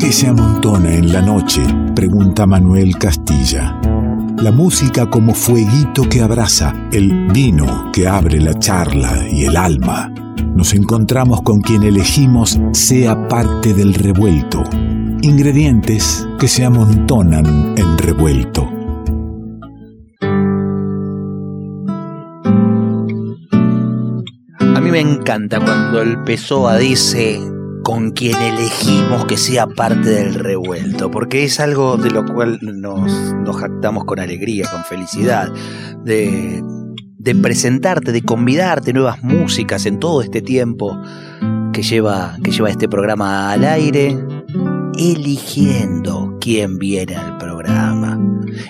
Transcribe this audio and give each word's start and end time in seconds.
¿Qué 0.00 0.12
se 0.12 0.28
amontona 0.28 0.94
en 0.94 1.12
la 1.12 1.20
noche? 1.20 1.62
Pregunta 1.94 2.46
Manuel 2.46 2.96
Castilla. 2.96 3.78
La 4.38 4.50
música 4.50 5.10
como 5.10 5.34
fueguito 5.34 6.08
que 6.08 6.22
abraza, 6.22 6.74
el 6.90 7.28
vino 7.28 7.90
que 7.92 8.08
abre 8.08 8.40
la 8.40 8.54
charla 8.54 9.28
y 9.30 9.44
el 9.44 9.58
alma. 9.58 10.10
Nos 10.56 10.72
encontramos 10.72 11.42
con 11.42 11.60
quien 11.60 11.82
elegimos 11.82 12.58
sea 12.72 13.28
parte 13.28 13.74
del 13.74 13.92
revuelto. 13.92 14.64
Ingredientes 15.20 16.26
que 16.38 16.48
se 16.48 16.64
amontonan 16.64 17.74
en 17.76 17.98
revuelto. 17.98 18.66
A 24.60 24.80
mí 24.80 24.90
me 24.90 25.00
encanta 25.00 25.60
cuando 25.60 26.00
el 26.00 26.22
Pessoa 26.22 26.78
dice 26.78 27.38
con 27.82 28.10
quien 28.10 28.36
elegimos 28.40 29.24
que 29.26 29.36
sea 29.36 29.66
parte 29.66 30.10
del 30.10 30.34
revuelto, 30.34 31.10
porque 31.10 31.44
es 31.44 31.60
algo 31.60 31.96
de 31.96 32.10
lo 32.10 32.24
cual 32.26 32.58
nos, 32.62 33.12
jactamos 33.56 34.04
con 34.04 34.18
alegría, 34.18 34.68
con 34.70 34.84
felicidad, 34.84 35.52
de, 36.04 36.62
de 37.18 37.34
presentarte, 37.34 38.12
de 38.12 38.22
convidarte 38.22 38.92
nuevas 38.92 39.22
músicas 39.22 39.86
en 39.86 39.98
todo 39.98 40.22
este 40.22 40.42
tiempo 40.42 41.00
que 41.72 41.82
lleva, 41.82 42.36
que 42.42 42.50
lleva 42.50 42.70
este 42.70 42.88
programa 42.88 43.52
al 43.52 43.64
aire, 43.64 44.18
eligiendo 44.98 46.36
quién 46.40 46.78
viene 46.78 47.16
al 47.16 47.38
programa, 47.38 48.18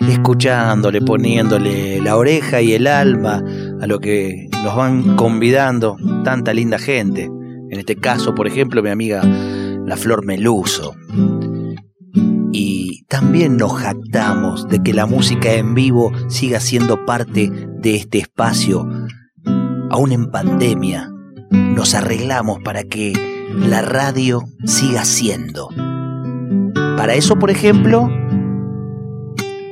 escuchándole, 0.08 1.00
poniéndole 1.00 2.00
la 2.00 2.16
oreja 2.16 2.60
y 2.60 2.74
el 2.74 2.86
alma 2.86 3.42
a 3.80 3.86
lo 3.86 3.98
que 3.98 4.48
nos 4.62 4.76
van 4.76 5.16
convidando 5.16 5.96
tanta 6.24 6.52
linda 6.52 6.78
gente. 6.78 7.30
En 7.70 7.78
este 7.78 7.94
caso, 7.94 8.34
por 8.34 8.48
ejemplo, 8.48 8.82
mi 8.82 8.90
amiga 8.90 9.22
La 9.86 9.96
Flor 9.96 10.26
Meluso. 10.26 10.94
Y 12.52 13.04
también 13.06 13.56
nos 13.56 13.74
jactamos 13.74 14.68
de 14.68 14.82
que 14.82 14.92
la 14.92 15.06
música 15.06 15.52
en 15.52 15.74
vivo 15.74 16.12
siga 16.28 16.58
siendo 16.58 17.06
parte 17.06 17.48
de 17.78 17.94
este 17.94 18.18
espacio. 18.18 18.88
Aún 19.88 20.10
en 20.10 20.32
pandemia, 20.32 21.10
nos 21.50 21.94
arreglamos 21.94 22.58
para 22.64 22.82
que 22.82 23.12
la 23.54 23.82
radio 23.82 24.42
siga 24.64 25.04
siendo. 25.04 25.68
Para 26.96 27.14
eso, 27.14 27.38
por 27.38 27.50
ejemplo, 27.50 28.08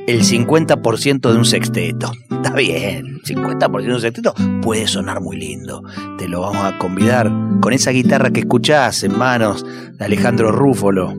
el 0.07 0.23
50% 0.23 1.31
de 1.31 1.37
un 1.37 1.45
sexteto. 1.45 2.11
Está 2.41 2.55
bien, 2.55 3.19
50% 3.19 3.81
de 3.83 3.93
un 3.93 3.99
sexteto 3.99 4.33
puede 4.61 4.87
sonar 4.87 5.19
muy 5.19 5.35
lindo. 5.35 5.83
Te 6.17 6.29
lo 6.29 6.39
vamos 6.39 6.63
a 6.63 6.77
convidar 6.77 7.29
con 7.59 7.73
esa 7.73 7.91
guitarra 7.91 8.31
que 8.31 8.39
escuchás 8.39 9.03
en 9.03 9.17
manos 9.17 9.65
de 9.97 10.05
Alejandro 10.05 10.49
Rúfolo. 10.49 11.13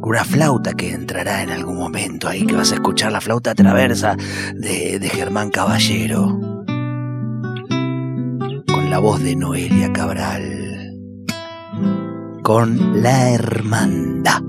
Una 0.00 0.24
flauta 0.24 0.72
que 0.72 0.92
entrará 0.92 1.42
en 1.42 1.50
algún 1.50 1.76
momento 1.76 2.26
ahí, 2.26 2.46
que 2.46 2.54
vas 2.54 2.72
a 2.72 2.76
escuchar 2.76 3.12
la 3.12 3.20
flauta 3.20 3.54
traversa 3.54 4.16
de, 4.54 4.98
de 4.98 5.08
Germán 5.10 5.50
Caballero. 5.50 6.40
Con 8.66 8.88
la 8.88 8.98
voz 8.98 9.22
de 9.22 9.36
Noelia 9.36 9.92
Cabral. 9.92 10.90
Con 12.42 13.02
la 13.02 13.28
hermandad. 13.28 14.40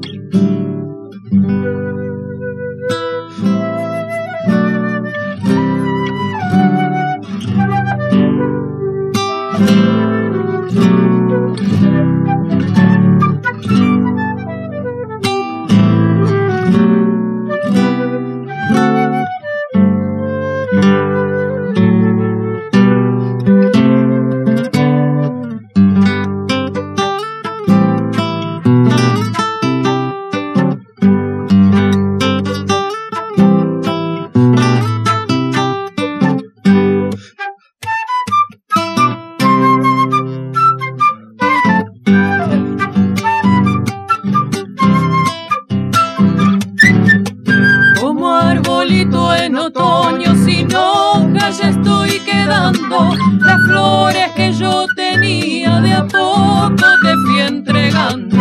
las 52.45 53.61
flores 53.67 54.31
que 54.35 54.53
yo 54.53 54.85
tenía, 54.95 55.81
de 55.81 55.93
a 55.93 56.05
poco 56.05 56.75
te 57.01 57.13
fui 57.15 57.39
entregando. 57.39 58.37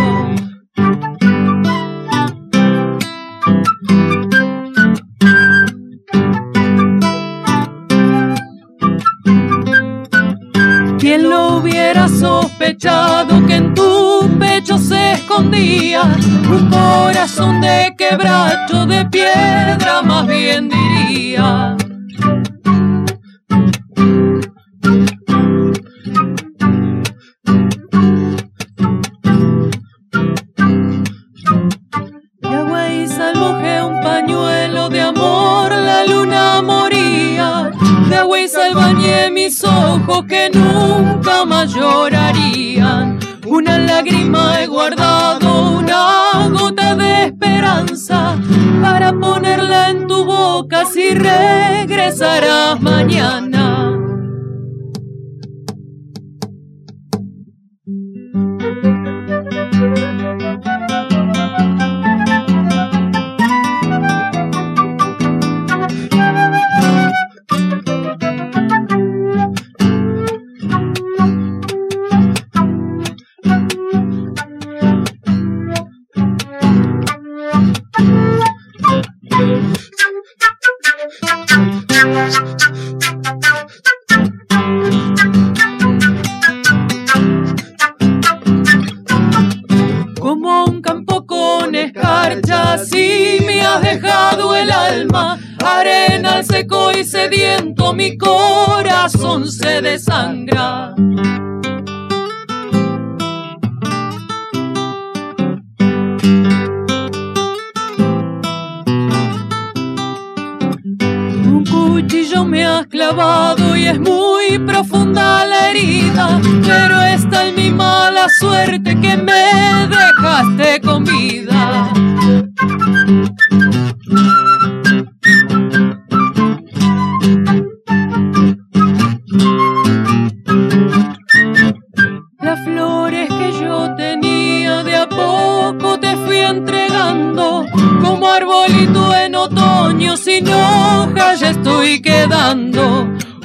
¿Quién 10.99 11.29
lo 11.29 11.57
hubiera 11.59 12.09
sospechado 12.09 13.45
que 13.47 13.57
en 13.57 13.75
tu 13.75 14.29
pecho 14.39 14.79
se 14.79 15.13
escondía 15.13 16.03
un 16.03 16.71
corazón 16.71 17.61
de 17.61 17.95
quebracho 17.97 18.87
de 18.87 19.05
piel? 19.07 19.34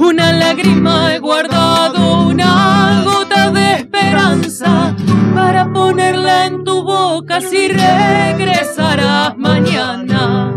Una 0.09 0.33
lágrima 0.33 1.13
he 1.13 1.19
guardado, 1.19 2.29
una 2.29 3.03
gota 3.05 3.51
de 3.51 3.73
esperanza 3.73 4.95
para 5.35 5.71
ponerla 5.71 6.47
en 6.47 6.63
tu 6.63 6.81
boca 6.83 7.39
si 7.39 7.67
regresarás 7.67 9.37
mañana. 9.37 10.51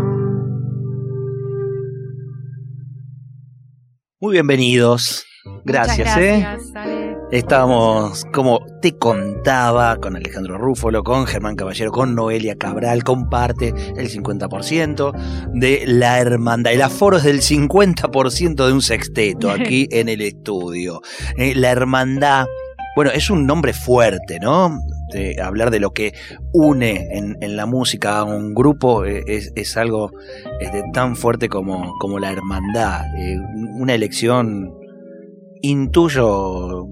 Muy 4.19 4.31
bienvenidos. 4.31 5.23
Gracias, 5.63 6.17
¿eh? 6.17 6.47
Estábamos, 7.33 8.25
como 8.31 8.63
te 8.79 8.95
contaba, 8.95 9.97
con 9.97 10.15
Alejandro 10.15 10.59
Rúfolo, 10.59 11.03
con 11.03 11.25
Germán 11.25 11.55
Caballero, 11.55 11.91
con 11.91 12.13
Noelia 12.13 12.55
Cabral, 12.57 13.03
comparte 13.03 13.73
el 13.97 14.07
50% 14.07 15.49
de 15.51 15.83
la 15.87 16.19
hermandad. 16.19 16.73
El 16.73 16.83
aforo 16.83 17.17
es 17.17 17.23
del 17.23 17.41
50% 17.41 18.67
de 18.67 18.71
un 18.71 18.83
sexteto 18.83 19.49
aquí 19.49 19.87
en 19.91 20.09
el 20.09 20.21
estudio. 20.21 21.01
Eh, 21.35 21.55
la 21.55 21.71
hermandad, 21.71 22.45
bueno, 22.95 23.09
es 23.09 23.31
un 23.31 23.47
nombre 23.47 23.73
fuerte, 23.73 24.39
¿no? 24.39 24.77
hablar 25.43 25.71
de 25.71 25.79
lo 25.79 25.91
que 25.91 26.13
une 26.53 27.07
en, 27.11 27.55
la 27.55 27.65
música 27.65 28.19
a 28.19 28.23
un 28.23 28.53
grupo 28.53 29.05
eh, 29.05 29.23
es, 29.27 29.77
algo 29.77 30.11
este, 30.59 30.83
tan 30.93 31.15
fuerte 31.15 31.49
como, 31.49 31.93
como 31.99 32.19
la 32.19 32.31
hermandad. 32.31 33.05
Eh, 33.17 33.39
una 33.79 33.95
elección 33.95 34.71
intuyo 35.63 36.87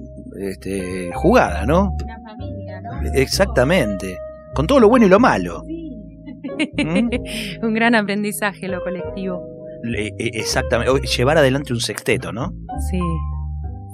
este, 0.49 1.11
jugada, 1.13 1.65
¿no? 1.65 1.95
Una 2.03 2.19
familia, 2.23 2.81
¿no? 2.81 2.89
Exactamente. 3.13 4.17
Con 4.53 4.67
todo 4.67 4.79
lo 4.79 4.89
bueno 4.89 5.05
y 5.05 5.09
lo 5.09 5.19
malo. 5.19 5.63
¿Mm? 5.65 7.09
un 7.63 7.73
gran 7.73 7.95
aprendizaje 7.95 8.67
lo 8.67 8.83
colectivo. 8.83 9.41
E, 9.83 10.11
exactamente. 10.17 11.07
Llevar 11.07 11.37
adelante 11.37 11.73
un 11.73 11.79
sexteto, 11.79 12.31
¿no? 12.31 12.53
Sí. 12.89 12.99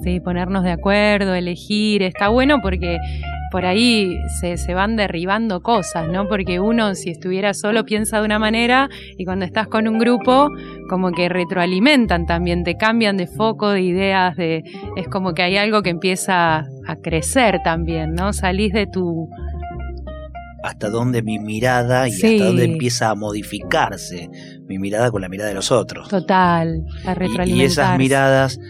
Sí, 0.02 0.20
ponernos 0.20 0.62
de 0.62 0.70
acuerdo, 0.70 1.34
elegir. 1.34 2.02
Está 2.02 2.28
bueno 2.28 2.58
porque 2.62 2.98
por 3.50 3.64
ahí 3.64 4.16
se, 4.40 4.56
se, 4.56 4.74
van 4.74 4.96
derribando 4.96 5.62
cosas, 5.62 6.08
¿no? 6.08 6.28
Porque 6.28 6.60
uno, 6.60 6.94
si 6.94 7.10
estuviera 7.10 7.54
solo, 7.54 7.84
piensa 7.84 8.18
de 8.18 8.24
una 8.24 8.38
manera 8.38 8.88
y 9.16 9.24
cuando 9.24 9.44
estás 9.44 9.68
con 9.68 9.88
un 9.88 9.98
grupo, 9.98 10.48
como 10.88 11.12
que 11.12 11.28
retroalimentan 11.28 12.26
también, 12.26 12.64
te 12.64 12.76
cambian 12.76 13.16
de 13.16 13.26
foco, 13.26 13.70
de 13.70 13.82
ideas, 13.82 14.36
de 14.36 14.64
es 14.96 15.08
como 15.08 15.34
que 15.34 15.42
hay 15.42 15.56
algo 15.56 15.82
que 15.82 15.90
empieza 15.90 16.66
a 16.86 16.96
crecer 17.02 17.60
también, 17.62 18.14
¿no? 18.14 18.32
Salís 18.32 18.72
de 18.72 18.86
tu... 18.86 19.28
Hasta 20.62 20.90
dónde 20.90 21.22
mi 21.22 21.38
mirada 21.38 22.08
y 22.08 22.12
hasta 22.12 22.44
dónde 22.44 22.64
empieza 22.64 23.10
a 23.10 23.14
modificarse 23.14 24.28
mi 24.66 24.78
mirada 24.78 25.10
con 25.10 25.22
la 25.22 25.28
mirada 25.28 25.48
de 25.48 25.54
los 25.54 25.70
otros. 25.70 26.08
Total, 26.08 26.82
a 27.06 27.14
retroalimentar. 27.14 27.56
y 27.56 27.62
esas 27.62 27.96
miradas 27.96 28.60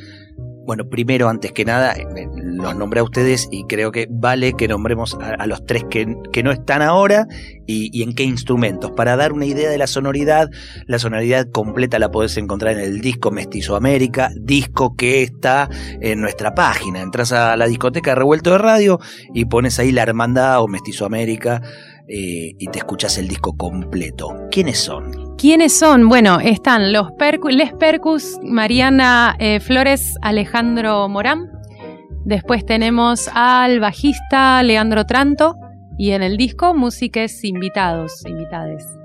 bueno, 0.68 0.86
primero, 0.90 1.30
antes 1.30 1.52
que 1.52 1.64
nada, 1.64 1.94
eh, 1.94 2.28
los 2.34 2.76
nombré 2.76 3.00
a 3.00 3.02
ustedes 3.02 3.48
y 3.50 3.64
creo 3.64 3.90
que 3.90 4.06
vale 4.10 4.52
que 4.52 4.68
nombremos 4.68 5.14
a, 5.14 5.46
los 5.46 5.64
tres 5.64 5.86
que, 5.88 6.04
no 6.44 6.52
están 6.52 6.82
ahora 6.82 7.26
y, 7.66 8.02
en 8.02 8.14
qué 8.14 8.24
instrumentos. 8.24 8.90
Para 8.90 9.16
dar 9.16 9.32
una 9.32 9.46
idea 9.46 9.70
de 9.70 9.78
la 9.78 9.86
sonoridad, 9.86 10.50
la 10.84 10.98
sonoridad 10.98 11.50
completa 11.50 11.98
la 11.98 12.10
podés 12.10 12.36
encontrar 12.36 12.74
en 12.74 12.80
el 12.80 13.00
disco 13.00 13.30
Mestizo 13.30 13.76
América, 13.76 14.30
disco 14.38 14.94
que 14.94 15.22
está 15.22 15.70
en 16.02 16.20
nuestra 16.20 16.54
página. 16.54 17.00
Entras 17.00 17.32
a 17.32 17.56
la 17.56 17.66
discoteca 17.66 18.14
Revuelto 18.14 18.50
de 18.50 18.58
Radio 18.58 19.00
y 19.32 19.46
pones 19.46 19.78
ahí 19.78 19.90
La 19.90 20.02
Hermandad 20.02 20.62
o 20.62 20.68
Mestizo 20.68 21.06
América 21.06 21.62
eh, 22.08 22.54
y 22.58 22.66
te 22.68 22.78
escuchas 22.78 23.18
el 23.18 23.28
disco 23.28 23.56
completo. 23.56 24.48
¿Quiénes 24.50 24.78
son? 24.78 25.36
¿Quiénes 25.36 25.78
son? 25.78 26.08
Bueno, 26.08 26.40
están 26.40 26.92
los 26.92 27.08
Les 27.50 27.72
Percus, 27.74 28.38
Mariana 28.42 29.36
eh, 29.38 29.60
Flores, 29.60 30.16
Alejandro 30.22 31.08
Morán. 31.08 31.52
Después 32.24 32.64
tenemos 32.66 33.28
al 33.32 33.80
bajista 33.80 34.62
Leandro 34.62 35.04
Tranto. 35.04 35.54
Y 35.98 36.12
en 36.12 36.22
el 36.22 36.36
disco, 36.36 36.74
músicos 36.74 37.44
invitados, 37.44 38.24
invitades. 38.26 38.97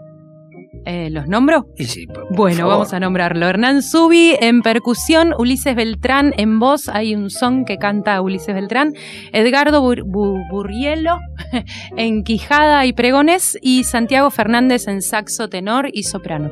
Eh, 0.86 1.10
¿Los 1.10 1.28
nombro? 1.28 1.68
Sí, 1.78 2.08
bueno, 2.32 2.68
vamos 2.68 2.94
a 2.94 3.00
nombrarlo. 3.00 3.48
Hernán 3.48 3.82
Zubi 3.82 4.36
en 4.40 4.62
percusión, 4.62 5.34
Ulises 5.38 5.76
Beltrán 5.76 6.34
en 6.38 6.60
voz, 6.60 6.90
hay 6.90 7.16
un 7.16 7.30
son 7.30 7.66
que 7.66 7.78
canta 7.78 8.22
Ulises 8.22 8.54
Beltrán, 8.54 8.94
Edgardo 9.32 9.82
Burrielo 9.82 11.20
en 11.98 12.24
quijada 12.24 12.86
y 12.86 12.94
pregones 12.94 13.58
y 13.62 13.86
Santiago 13.86 14.30
Fernández 14.30 14.88
en 14.88 15.02
saxo 15.02 15.48
tenor 15.50 15.90
y 15.92 16.04
soprano. 16.04 16.52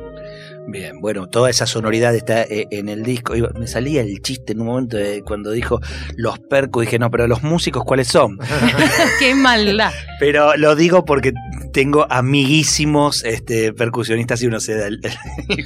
Bien, 0.68 1.00
bueno, 1.00 1.28
toda 1.28 1.50
esa 1.50 1.66
sonoridad 1.66 2.14
está 2.14 2.42
eh, 2.42 2.68
en 2.70 2.88
el 2.88 3.02
disco. 3.02 3.34
Me 3.58 3.66
salía 3.66 4.02
el 4.02 4.22
chiste 4.22 4.52
en 4.52 4.60
un 4.60 4.68
momento 4.68 4.96
de 4.96 5.22
cuando 5.22 5.50
dijo 5.50 5.80
los 6.16 6.38
percos, 6.38 6.82
dije, 6.82 6.98
no, 6.98 7.10
pero 7.10 7.26
los 7.26 7.42
músicos, 7.42 7.84
¿cuáles 7.84 8.08
son? 8.08 8.38
Qué 9.18 9.34
maldad. 9.34 9.92
pero 10.20 10.56
lo 10.56 10.76
digo 10.76 11.04
porque 11.04 11.32
tengo 11.72 12.06
amiguísimos 12.10 13.24
este, 13.24 13.72
percusionistas 13.72 14.42
y 14.42 14.46
uno 14.46 14.60
se 14.60 14.74
da 14.74 14.86
el, 14.86 15.00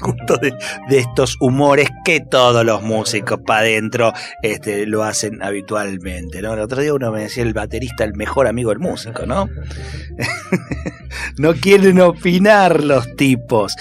gusto 0.00 0.38
de, 0.38 0.54
estos 0.90 1.36
humores 1.40 1.88
que 2.04 2.20
todos 2.20 2.64
los 2.64 2.82
músicos 2.82 3.40
para 3.44 3.60
adentro 3.60 4.12
este, 4.42 4.86
lo 4.86 5.02
hacen 5.02 5.42
habitualmente. 5.42 6.40
¿no? 6.40 6.54
El 6.54 6.60
otro 6.60 6.80
día 6.80 6.94
uno 6.94 7.10
me 7.12 7.22
decía 7.22 7.42
el 7.42 7.52
baterista, 7.52 8.04
el 8.04 8.14
mejor 8.14 8.46
amigo 8.46 8.70
del 8.70 8.78
músico, 8.78 9.26
¿no? 9.26 9.48
no 11.38 11.54
quieren 11.54 12.00
opinar 12.00 12.82
los 12.82 13.14
tipos. 13.16 13.74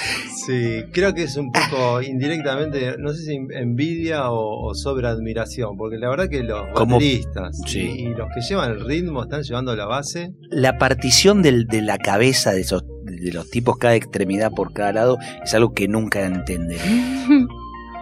Sí, 0.45 0.83
creo 0.91 1.04
que 1.13 1.23
es 1.23 1.37
un 1.37 1.51
poco 1.51 2.01
indirectamente, 2.01 2.95
no 2.97 3.11
sé 3.13 3.23
si 3.23 3.35
envidia 3.35 4.31
o, 4.31 4.73
sobre 4.73 5.07
admiración, 5.07 5.77
porque 5.77 5.97
la 5.97 6.09
verdad 6.09 6.29
que 6.29 6.43
los 6.43 6.65
bateristas 6.73 7.61
y, 7.73 8.07
los 8.09 8.27
que 8.33 8.41
llevan 8.41 8.71
el 8.71 8.85
ritmo 8.85 9.23
están 9.23 9.43
llevando 9.43 9.75
la 9.75 9.85
base. 9.85 10.33
La 10.49 10.77
partición 10.77 11.41
de 11.41 11.81
la 11.81 11.97
cabeza 11.97 12.51
de 12.51 12.61
esos 12.61 12.83
de 13.05 13.31
los 13.31 13.49
tipos 13.49 13.77
cada 13.77 13.95
extremidad 13.95 14.51
por 14.51 14.73
cada 14.73 14.91
lado 14.91 15.17
es 15.43 15.53
algo 15.53 15.73
que 15.73 15.87
nunca 15.87 16.25
entenderé. 16.25 16.81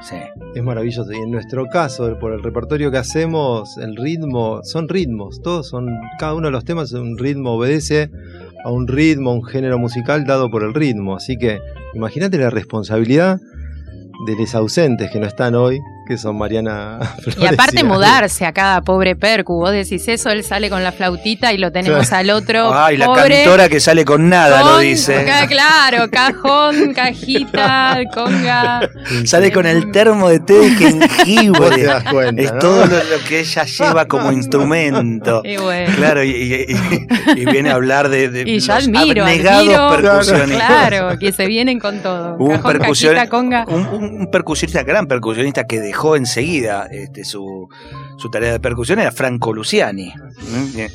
Sí. 0.04 0.18
Es 0.54 0.62
maravilloso. 0.62 1.14
Y 1.14 1.16
en 1.16 1.32
nuestro 1.32 1.66
caso, 1.68 2.20
por 2.20 2.34
el 2.34 2.44
repertorio 2.44 2.92
que 2.92 2.98
hacemos, 2.98 3.78
el 3.78 3.96
ritmo, 3.96 4.60
son 4.64 4.90
ritmos, 4.90 5.42
todos 5.42 5.70
son, 5.70 5.88
cada 6.20 6.34
uno 6.34 6.48
de 6.48 6.52
los 6.52 6.66
temas 6.66 6.92
un 6.92 7.18
ritmo, 7.18 7.54
obedece 7.54 8.12
a 8.64 8.72
un 8.72 8.88
ritmo, 8.88 9.32
a 9.32 9.34
un 9.34 9.44
género 9.44 9.78
musical 9.78 10.26
dado 10.26 10.50
por 10.50 10.64
el 10.64 10.74
ritmo. 10.74 11.16
Así 11.16 11.38
que 11.38 11.60
imagínate 11.94 12.38
la 12.38 12.50
responsabilidad 12.50 13.40
de 14.26 14.36
los 14.36 14.56
ausentes 14.56 15.12
que 15.12 15.20
no 15.20 15.28
están 15.28 15.56
hoy, 15.56 15.80
que 16.06 16.18
son 16.18 16.38
Mariana 16.38 17.00
Flores 17.22 17.42
Y 17.42 17.46
aparte 17.46 17.84
mudarse 17.84 18.46
a 18.46 18.54
cada 18.54 18.82
pobre 18.82 19.16
percu, 19.16 19.56
vos 19.56 19.72
decís 19.72 20.08
eso, 20.08 20.30
él 20.30 20.44
sale 20.44 20.70
con 20.70 20.84
la 20.84 20.92
flautita 20.92 21.54
y 21.54 21.58
lo 21.58 21.72
tenemos 21.72 22.12
al 22.12 22.30
otro. 22.30 22.74
Ay, 22.74 22.98
la 22.98 23.08
cantora 23.14 23.70
que 23.70 23.80
sale 23.80 24.06
con 24.06 24.30
nada, 24.30 24.62
lo 24.64 24.80
dice. 24.80 25.26
claro, 25.48 26.10
cajón, 26.10 26.94
cajita, 26.94 28.02
conga. 28.14 28.90
Sale 29.26 29.52
con 29.52 29.66
el 29.66 29.92
termo 29.92 30.30
de 30.30 30.40
té 30.40 30.54
de 30.54 30.70
jengibre. 30.72 31.88
es 32.38 32.60
todo 32.60 32.86
lo, 32.86 33.24
que 33.28 33.42
ella 33.42 33.64
lleva 33.64 34.06
como 34.06 34.32
instrumento. 34.44 35.42
Y 35.44 35.58
bueno. 35.58 35.94
Claro, 35.96 36.24
y, 36.24 36.76
viene 37.52 37.70
a 37.70 37.76
hablar 37.76 38.10
de, 38.10 38.30
de 38.30 38.44
y 38.50 38.60
yo 38.60 38.74
admiro, 38.74 39.26
admiro, 39.26 39.90
percusionistas. 39.90 40.68
Claro, 40.68 41.20
que 41.20 41.32
se 41.32 41.48
vienen 41.48 41.80
con 41.80 42.00
todo. 42.00 42.36
Un, 42.38 42.52
cajón, 42.58 42.80
cajita, 42.80 43.30
conga. 43.30 43.66
Un, 43.68 43.88
un, 43.88 44.32
percusionista, 44.32 44.84
gran 44.84 45.08
percusionista 45.08 45.66
que 45.66 45.80
dejó 45.94 46.16
enseguida 46.16 46.88
este, 46.90 47.24
su, 47.24 47.70
su 48.18 48.32
tarea 48.32 48.52
de 48.52 48.60
percusión 48.60 48.98
era 48.98 49.12
Franco 49.12 49.54
Luciani. 49.54 50.12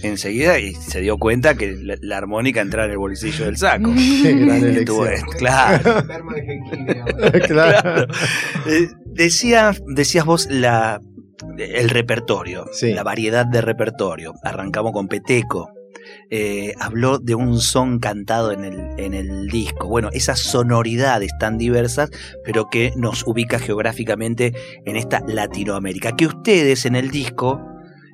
Enseguida 0.02 0.58
y 0.58 0.74
se 0.74 1.00
dio 1.00 1.18
cuenta 1.18 1.54
que 1.54 1.76
la, 2.02 2.16
armónica 2.16 2.60
entraba 2.60 2.86
en 2.86 2.92
el 2.92 2.98
bolsillo 2.98 3.44
del 3.44 3.56
saco. 3.56 3.92
claro. 5.38 6.04
claro. 7.46 8.12
Eh, 8.66 8.88
decías 9.06 10.24
vos 10.24 10.48
la, 10.50 11.00
el 11.58 11.90
repertorio, 11.90 12.68
la 12.82 13.04
variedad 13.04 13.46
de 13.46 13.60
repertorio. 13.60 14.34
Arrancamos 14.42 14.90
con 14.92 15.06
Peteco, 15.06 15.70
eh, 16.30 16.74
habló 16.78 17.18
de 17.18 17.34
un 17.34 17.60
son 17.60 17.98
cantado 17.98 18.52
en 18.52 18.64
el, 18.64 18.78
en 18.98 19.14
el 19.14 19.48
disco. 19.48 19.88
Bueno, 19.88 20.10
esas 20.12 20.40
sonoridades 20.40 21.32
tan 21.38 21.58
diversas, 21.58 22.10
pero 22.44 22.68
que 22.70 22.92
nos 22.96 23.26
ubica 23.26 23.58
geográficamente 23.58 24.52
en 24.84 24.96
esta 24.96 25.20
Latinoamérica. 25.26 26.16
Que 26.16 26.26
ustedes 26.26 26.84
en 26.86 26.96
el 26.96 27.10
disco 27.10 27.60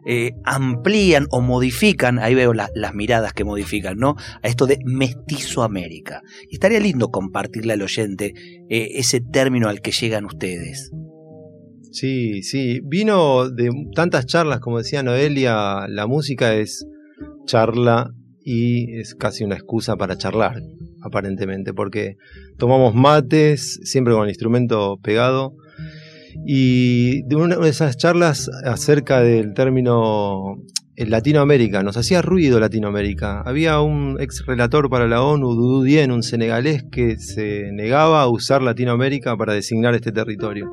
eh, 0.07 0.33
amplían 0.45 1.27
o 1.31 1.41
modifican, 1.41 2.19
ahí 2.19 2.35
veo 2.35 2.53
las 2.53 2.95
miradas 2.95 3.33
que 3.33 3.45
modifican, 3.45 3.97
¿no? 3.97 4.17
A 4.43 4.49
esto 4.49 4.67
de 4.67 4.79
mestizo 4.85 5.63
América. 5.63 6.23
Y 6.51 6.57
estaría 6.57 6.79
lindo 6.79 7.09
compartirle 7.09 7.73
al 7.73 7.83
oyente 7.83 8.35
eh, 8.69 8.89
ese 8.95 9.21
término 9.21 9.69
al 9.69 9.81
que 9.81 9.93
llegan 9.93 10.27
ustedes. 10.27 10.91
Sí, 11.91 12.43
sí, 12.43 12.81
vino 12.85 13.49
de 13.49 13.71
tantas 13.95 14.27
charlas, 14.27 14.61
como 14.61 14.79
decía 14.79 15.03
Noelia, 15.03 15.87
la 15.89 16.07
música 16.07 16.55
es 16.55 16.87
charla 17.45 18.11
y 18.45 18.99
es 18.99 19.15
casi 19.15 19.45
una 19.45 19.55
excusa 19.55 19.97
para 19.97 20.19
charlar, 20.19 20.63
aparentemente, 21.03 21.73
porque 21.73 22.17
tomamos 22.59 22.95
mates, 22.95 23.81
siempre 23.85 24.13
con 24.15 24.25
el 24.25 24.31
instrumento 24.31 24.99
pegado, 25.03 25.55
y 26.47 27.23
de 27.23 27.37
una 27.37 27.57
de 27.57 27.69
esas 27.69 27.97
charlas 27.97 28.51
acerca 28.65 29.21
del 29.21 29.55
término 29.55 30.57
Latinoamérica, 30.97 31.83
nos 31.83 31.97
hacía 31.97 32.23
ruido 32.23 32.61
Latinoamérica. 32.61 33.41
Había 33.41 33.81
un 33.81 34.17
ex 34.21 34.45
relator 34.47 34.89
para 34.91 35.09
la 35.09 35.23
ONU, 35.23 35.55
Dudu 35.55 35.83
Dien, 35.83 36.13
un 36.13 36.23
senegalés, 36.23 36.85
que 36.91 37.17
se 37.17 37.71
negaba 37.73 38.23
a 38.23 38.29
usar 38.29 38.63
Latinoamérica 38.63 39.37
para 39.37 39.55
designar 39.55 39.95
este 39.95 40.13
territorio. 40.13 40.71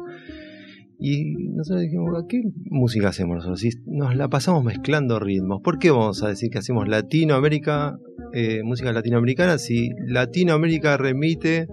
Y 1.04 1.34
nosotros 1.56 1.82
dijimos, 1.82 2.26
¿qué 2.30 2.44
música 2.70 3.10
hacemos 3.10 3.38
nosotros? 3.38 3.60
Si 3.60 3.72
nos 3.88 4.16
la 4.16 4.28
pasamos 4.28 4.64
mezclando 4.64 5.20
ritmos, 5.20 5.60
¿por 5.64 5.80
qué 5.80 5.90
vamos 5.90 6.22
a 6.22 6.28
decir 6.28 6.52
que 6.52 6.60
hacemos 6.60 6.88
Latinoamérica, 6.88 7.98
eh, 8.34 8.62
música 8.64 8.94
latinoamericana, 8.94 9.58
si 9.58 9.90
Latinoamérica 10.06 10.98
remite 10.98 11.66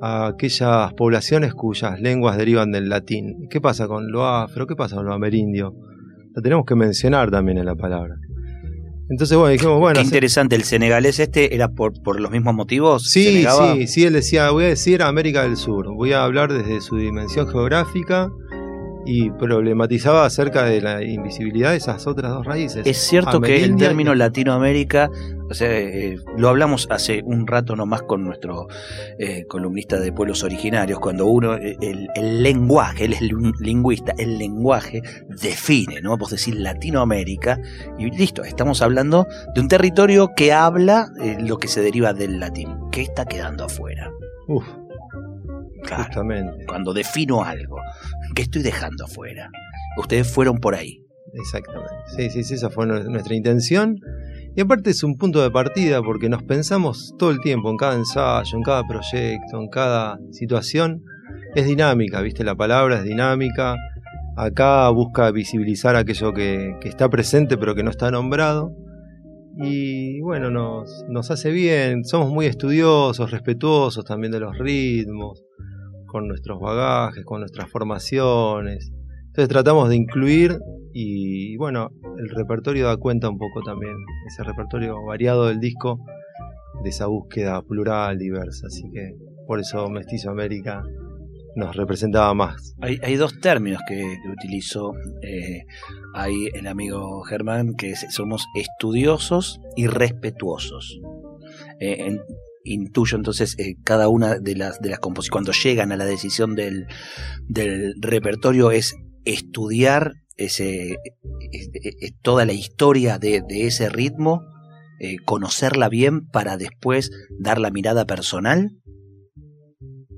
a 0.00 0.28
aquellas 0.28 0.94
poblaciones 0.94 1.52
cuyas 1.52 2.00
lenguas 2.00 2.38
derivan 2.38 2.72
del 2.72 2.88
latín? 2.88 3.46
¿Qué 3.50 3.60
pasa 3.60 3.88
con 3.88 4.10
lo 4.10 4.24
afro? 4.24 4.66
¿Qué 4.66 4.74
pasa 4.74 4.96
con 4.96 5.04
lo 5.04 5.12
amerindio? 5.12 5.74
Lo 6.34 6.40
tenemos 6.40 6.64
que 6.64 6.76
mencionar 6.76 7.30
también 7.30 7.58
en 7.58 7.66
la 7.66 7.74
palabra. 7.74 8.14
Entonces, 9.10 9.36
bueno, 9.36 9.52
dijimos, 9.52 9.78
bueno. 9.78 10.00
Qué 10.00 10.06
interesante, 10.06 10.56
el 10.56 10.62
senegalés 10.62 11.20
este 11.20 11.54
era 11.54 11.68
por, 11.68 11.92
por 12.02 12.18
los 12.20 12.30
mismos 12.30 12.54
motivos. 12.54 13.10
Sí, 13.10 13.44
sí, 13.46 13.86
sí, 13.86 14.04
él 14.04 14.14
decía, 14.14 14.50
voy 14.50 14.64
a 14.64 14.68
decir 14.68 15.02
América 15.02 15.42
del 15.42 15.58
Sur, 15.58 15.94
voy 15.94 16.12
a 16.12 16.24
hablar 16.24 16.54
desde 16.54 16.80
su 16.80 16.96
dimensión 16.96 17.46
geográfica 17.48 18.30
y 19.06 19.30
problematizaba 19.30 20.26
acerca 20.26 20.64
de 20.64 20.80
la 20.80 21.02
invisibilidad 21.02 21.70
de 21.70 21.76
esas 21.76 22.06
otras 22.06 22.32
dos 22.32 22.44
raíces. 22.44 22.86
Es 22.86 22.98
cierto 22.98 23.40
que 23.40 23.62
el 23.64 23.76
término 23.76 24.14
Latinoamérica, 24.14 25.10
o 25.48 25.54
sea, 25.54 25.70
eh, 25.70 26.18
lo 26.36 26.48
hablamos 26.48 26.88
hace 26.90 27.22
un 27.24 27.46
rato 27.46 27.76
nomás 27.76 28.02
con 28.02 28.24
nuestro 28.24 28.66
eh, 29.18 29.46
columnista 29.46 30.00
de 30.00 30.12
pueblos 30.12 30.42
originarios, 30.42 30.98
cuando 30.98 31.26
uno, 31.26 31.54
eh, 31.54 31.76
el, 31.80 32.42
lenguaje, 32.42 33.04
él 33.04 33.12
es 33.12 33.22
lingüista, 33.60 34.12
el 34.18 34.38
lenguaje 34.38 35.02
define, 35.28 36.00
¿no? 36.02 36.16
Vos 36.16 36.30
decir 36.30 36.56
Latinoamérica 36.56 37.60
y 37.98 38.10
listo, 38.10 38.42
estamos 38.42 38.82
hablando 38.82 39.26
de 39.54 39.60
un 39.60 39.68
territorio 39.68 40.32
que 40.36 40.52
habla 40.52 41.08
lo 41.38 41.58
que 41.58 41.68
se 41.68 41.80
deriva 41.80 42.12
del 42.12 42.40
latín. 42.40 42.76
¿Qué 42.90 43.02
está 43.02 43.24
quedando 43.24 43.64
afuera? 43.64 44.10
Uf. 44.48 44.66
Justamente. 45.94 46.66
Cuando 46.66 46.92
defino 46.92 47.44
algo. 47.44 47.76
¿Qué 48.34 48.42
estoy 48.42 48.62
dejando 48.62 49.04
afuera? 49.04 49.50
Ustedes 49.96 50.30
fueron 50.30 50.58
por 50.58 50.74
ahí. 50.74 51.06
Exactamente. 51.32 51.92
Sí, 52.16 52.30
sí, 52.30 52.44
sí, 52.44 52.54
esa 52.54 52.70
fue 52.70 52.86
nuestra 52.86 53.34
intención. 53.34 54.00
Y 54.54 54.60
aparte 54.60 54.90
es 54.90 55.02
un 55.02 55.16
punto 55.16 55.42
de 55.42 55.50
partida 55.50 56.02
porque 56.02 56.28
nos 56.28 56.42
pensamos 56.42 57.14
todo 57.18 57.30
el 57.30 57.40
tiempo 57.40 57.70
en 57.70 57.76
cada 57.76 57.94
ensayo, 57.94 58.56
en 58.56 58.62
cada 58.62 58.86
proyecto, 58.86 59.60
en 59.60 59.68
cada 59.68 60.18
situación. 60.30 61.02
Es 61.54 61.66
dinámica, 61.66 62.20
¿viste? 62.22 62.44
La 62.44 62.54
palabra 62.54 62.98
es 62.98 63.04
dinámica. 63.04 63.76
Acá 64.36 64.88
busca 64.90 65.30
visibilizar 65.30 65.96
aquello 65.96 66.32
que, 66.32 66.78
está 66.84 67.08
presente 67.08 67.56
pero 67.58 67.74
que 67.74 67.82
no 67.82 67.90
está 67.90 68.10
nombrado. 68.10 68.72
Y 69.58 70.20
bueno, 70.20 70.50
nos, 70.50 71.04
nos 71.08 71.30
hace 71.30 71.50
bien. 71.50 72.04
Somos 72.04 72.30
muy 72.30 72.46
estudiosos, 72.46 73.30
respetuosos 73.30 74.04
también 74.04 74.32
de 74.32 74.40
los 74.40 74.56
ritmos 74.58 75.42
con 76.16 76.28
nuestros 76.28 76.58
bagajes, 76.58 77.26
con 77.26 77.40
nuestras 77.40 77.70
formaciones. 77.70 78.90
Entonces 79.26 79.48
tratamos 79.50 79.90
de 79.90 79.96
incluir 79.96 80.58
y 80.94 81.58
bueno, 81.58 81.90
el 82.16 82.30
repertorio 82.30 82.86
da 82.86 82.96
cuenta 82.96 83.28
un 83.28 83.36
poco 83.36 83.60
también, 83.62 83.92
ese 84.26 84.42
repertorio 84.42 84.96
variado 85.04 85.48
del 85.48 85.60
disco, 85.60 86.00
de 86.82 86.88
esa 86.88 87.04
búsqueda 87.04 87.60
plural, 87.60 88.16
diversa. 88.16 88.68
Así 88.68 88.84
que 88.94 89.14
por 89.46 89.60
eso 89.60 89.90
Mestizo 89.90 90.30
América 90.30 90.82
nos 91.54 91.76
representaba 91.76 92.32
más. 92.32 92.74
Hay, 92.80 93.16
dos 93.16 93.38
términos 93.40 93.82
que, 93.86 94.02
utilizó 94.32 94.94
eh, 95.20 95.66
ahí 96.14 96.48
el 96.54 96.66
amigo 96.66 97.20
Germán, 97.24 97.74
que 97.74 97.94
somos 97.94 98.46
estudiosos 98.54 99.60
y 99.76 99.86
respetuosos. 99.86 100.98
Eh, 101.78 102.18
intuyo 102.66 103.16
entonces 103.16 103.58
eh, 103.58 103.76
cada 103.84 104.08
una 104.08 104.38
de 104.38 104.56
las, 104.56 104.80
de 104.80 104.90
las 104.90 104.98
composiciones, 104.98 105.32
cuando 105.32 105.52
llegan 105.52 105.92
a 105.92 105.96
la 105.96 106.04
decisión 106.04 106.54
del, 106.54 106.86
del 107.48 107.94
repertorio 108.00 108.70
es 108.70 108.96
estudiar 109.24 110.12
ese, 110.36 110.92
eh, 110.92 110.98
eh, 111.52 112.10
toda 112.22 112.44
la 112.44 112.52
historia 112.52 113.18
de, 113.18 113.42
ese 113.48 113.88
ritmo, 113.88 114.42
conocerla 115.26 115.90
bien 115.90 116.26
para 116.26 116.56
después 116.56 117.10
dar 117.38 117.58
la 117.58 117.70
mirada 117.70 118.06
personal. 118.06 118.70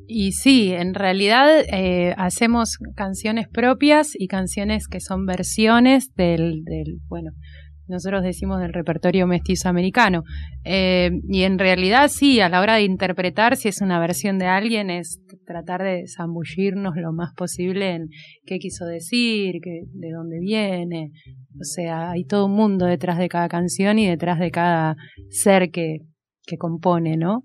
Y 0.07 0.31
sí, 0.31 0.71
en 0.73 0.95
realidad 0.95 1.65
hacemos 2.17 2.79
canciones 2.95 3.49
propias 3.49 4.13
y 4.15 4.29
canciones 4.29 4.87
que 4.87 5.01
son 5.01 5.27
versiones 5.27 6.15
del, 6.15 6.63
del 6.63 7.01
bueno, 7.09 7.33
nosotros 7.89 8.23
decimos 8.23 8.61
del 8.61 8.73
repertorio 8.73 9.27
mestizo 9.27 9.69
americano. 9.69 10.23
Eh, 10.65 11.11
y 11.29 11.43
en 11.43 11.59
realidad 11.59 12.09
sí, 12.09 12.41
a 12.41 12.49
la 12.49 12.61
hora 12.61 12.75
de 12.75 12.83
interpretar, 12.83 13.57
si 13.57 13.69
es 13.69 13.81
una 13.81 13.99
versión 13.99 14.39
de 14.39 14.47
alguien, 14.47 14.91
es 14.91 15.21
tratar 15.47 15.83
de 15.83 16.05
zambullirnos 16.07 16.97
lo 16.97 17.13
más 17.13 17.33
posible 17.35 17.95
en 17.95 18.09
qué 18.45 18.59
quiso 18.59 18.85
decir, 18.85 19.61
de 19.63 20.11
dónde 20.11 20.39
viene. 20.41 21.11
O 21.61 21.65
sea, 21.65 22.11
hay 22.11 22.25
todo 22.25 22.47
un 22.47 22.55
mundo 22.55 22.87
detrás 22.87 23.19
de 23.19 23.29
cada 23.29 23.49
canción 23.49 23.99
y 23.99 24.07
detrás 24.07 24.39
de 24.39 24.51
cada 24.51 24.97
ser 25.31 25.71
que, 25.71 26.01
que 26.45 26.57
compone, 26.57 27.17
¿no? 27.17 27.45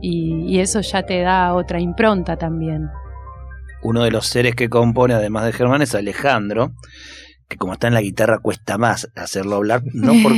y 0.00 0.60
eso 0.60 0.82
ya 0.82 1.02
te 1.02 1.20
da 1.22 1.52
otra 1.54 1.80
impronta 1.80 2.36
también. 2.36 2.88
Uno 3.82 4.02
de 4.02 4.10
los 4.10 4.26
seres 4.26 4.54
que 4.54 4.68
compone, 4.68 5.14
además 5.14 5.44
de 5.44 5.52
Germán, 5.52 5.82
es 5.82 5.94
Alejandro 5.94 6.72
que 7.48 7.56
como 7.56 7.74
está 7.74 7.86
en 7.86 7.94
la 7.94 8.00
guitarra 8.00 8.38
cuesta 8.38 8.76
más 8.76 9.08
hacerlo 9.14 9.56
hablar, 9.56 9.82
no, 9.92 10.12
por, 10.22 10.32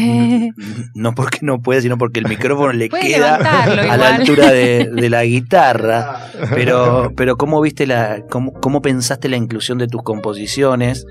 no 0.94 1.14
porque 1.14 1.38
no 1.42 1.60
puede, 1.60 1.82
sino 1.82 1.96
porque 1.96 2.20
el 2.20 2.28
micrófono 2.28 2.72
le 2.72 2.88
queda 2.88 3.36
a 3.36 3.96
la 3.96 4.16
altura 4.16 4.50
de, 4.50 5.08
la 5.08 5.24
guitarra. 5.24 6.16
Pero, 6.54 7.12
pero 7.16 7.36
¿cómo 7.36 7.60
viste 7.60 7.86
la, 7.86 8.22
cómo, 8.30 8.52
cómo 8.52 8.80
pensaste 8.80 9.28
la 9.28 9.36
inclusión 9.36 9.78
de 9.78 9.88
tus 9.88 10.02
composiciones 10.02 11.04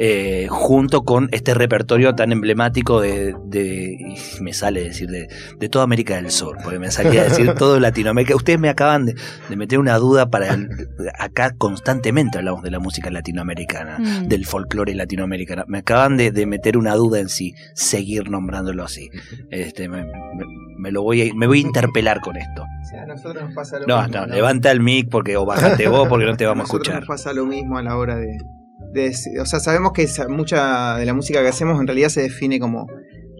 eh, 0.00 0.46
junto 0.48 1.02
con 1.02 1.28
este 1.32 1.54
repertorio 1.54 2.14
tan 2.14 2.30
emblemático 2.30 3.00
de, 3.00 3.34
de 3.46 4.16
me 4.40 4.52
sale 4.52 4.84
decir, 4.84 5.10
de, 5.10 5.28
de, 5.58 5.68
toda 5.68 5.82
América 5.82 6.14
del 6.14 6.30
Sur, 6.30 6.56
porque 6.62 6.78
me 6.78 6.92
salía 6.92 7.22
a 7.22 7.24
decir 7.24 7.52
todo 7.58 7.80
Latinoamérica. 7.80 8.36
Ustedes 8.36 8.60
me 8.60 8.68
acaban 8.68 9.06
de, 9.06 9.16
meter 9.56 9.80
una 9.80 9.98
duda 9.98 10.30
para 10.30 10.56
acá 11.18 11.52
constantemente 11.58 12.38
hablamos 12.38 12.62
de 12.62 12.70
la 12.70 12.78
música 12.78 13.10
latinoamericana, 13.10 13.98
mm. 13.98 14.28
del 14.28 14.46
folclore 14.46 14.94
latinoamericano. 14.94 15.64
Me 15.66 15.78
acaban 15.78 16.16
de, 16.16 16.46
meter 16.46 16.78
una 16.78 16.94
duda 16.94 17.18
en 17.18 17.28
si 17.28 17.56
seguir 17.74 18.30
nombrándolo 18.30 18.84
así. 18.84 19.10
Este, 19.50 19.88
me, 19.88 20.92
lo 20.92 21.02
voy 21.02 21.28
a, 21.28 21.34
me 21.34 21.48
voy 21.48 21.58
a 21.58 21.62
interpelar 21.62 22.20
con 22.20 22.36
esto. 22.36 22.62
a 22.62 23.04
nosotros 23.04 23.42
nos 23.42 23.52
pasa 23.52 23.80
lo 23.80 23.86
no, 23.88 24.00
mismo. 24.00 24.20
No, 24.20 24.26
levanta 24.26 24.70
el 24.70 24.80
mic 24.80 25.08
porque 25.10 25.36
o 25.36 25.44
bájate 25.44 25.88
vos 25.88 26.06
porque 26.06 26.24
no 26.24 26.36
te 26.36 26.46
vamos 26.46 26.62
a, 26.62 26.64
escuchar. 26.66 27.00
Nos 27.00 27.08
pasa 27.08 27.32
lo 27.32 27.46
mismo 27.46 27.78
a 27.78 27.82
la 27.82 27.96
hora 27.96 28.14
de, 28.14 28.38
o 29.40 29.46
sea, 29.46 29.60
sabemos 29.60 29.92
que 29.92 30.06
mucha 30.28 30.96
de 30.96 31.06
la 31.06 31.14
música 31.14 31.42
que 31.42 31.48
hacemos 31.48 31.80
en 31.80 31.86
realidad 31.86 32.08
se 32.08 32.22
define 32.22 32.58
como 32.58 32.86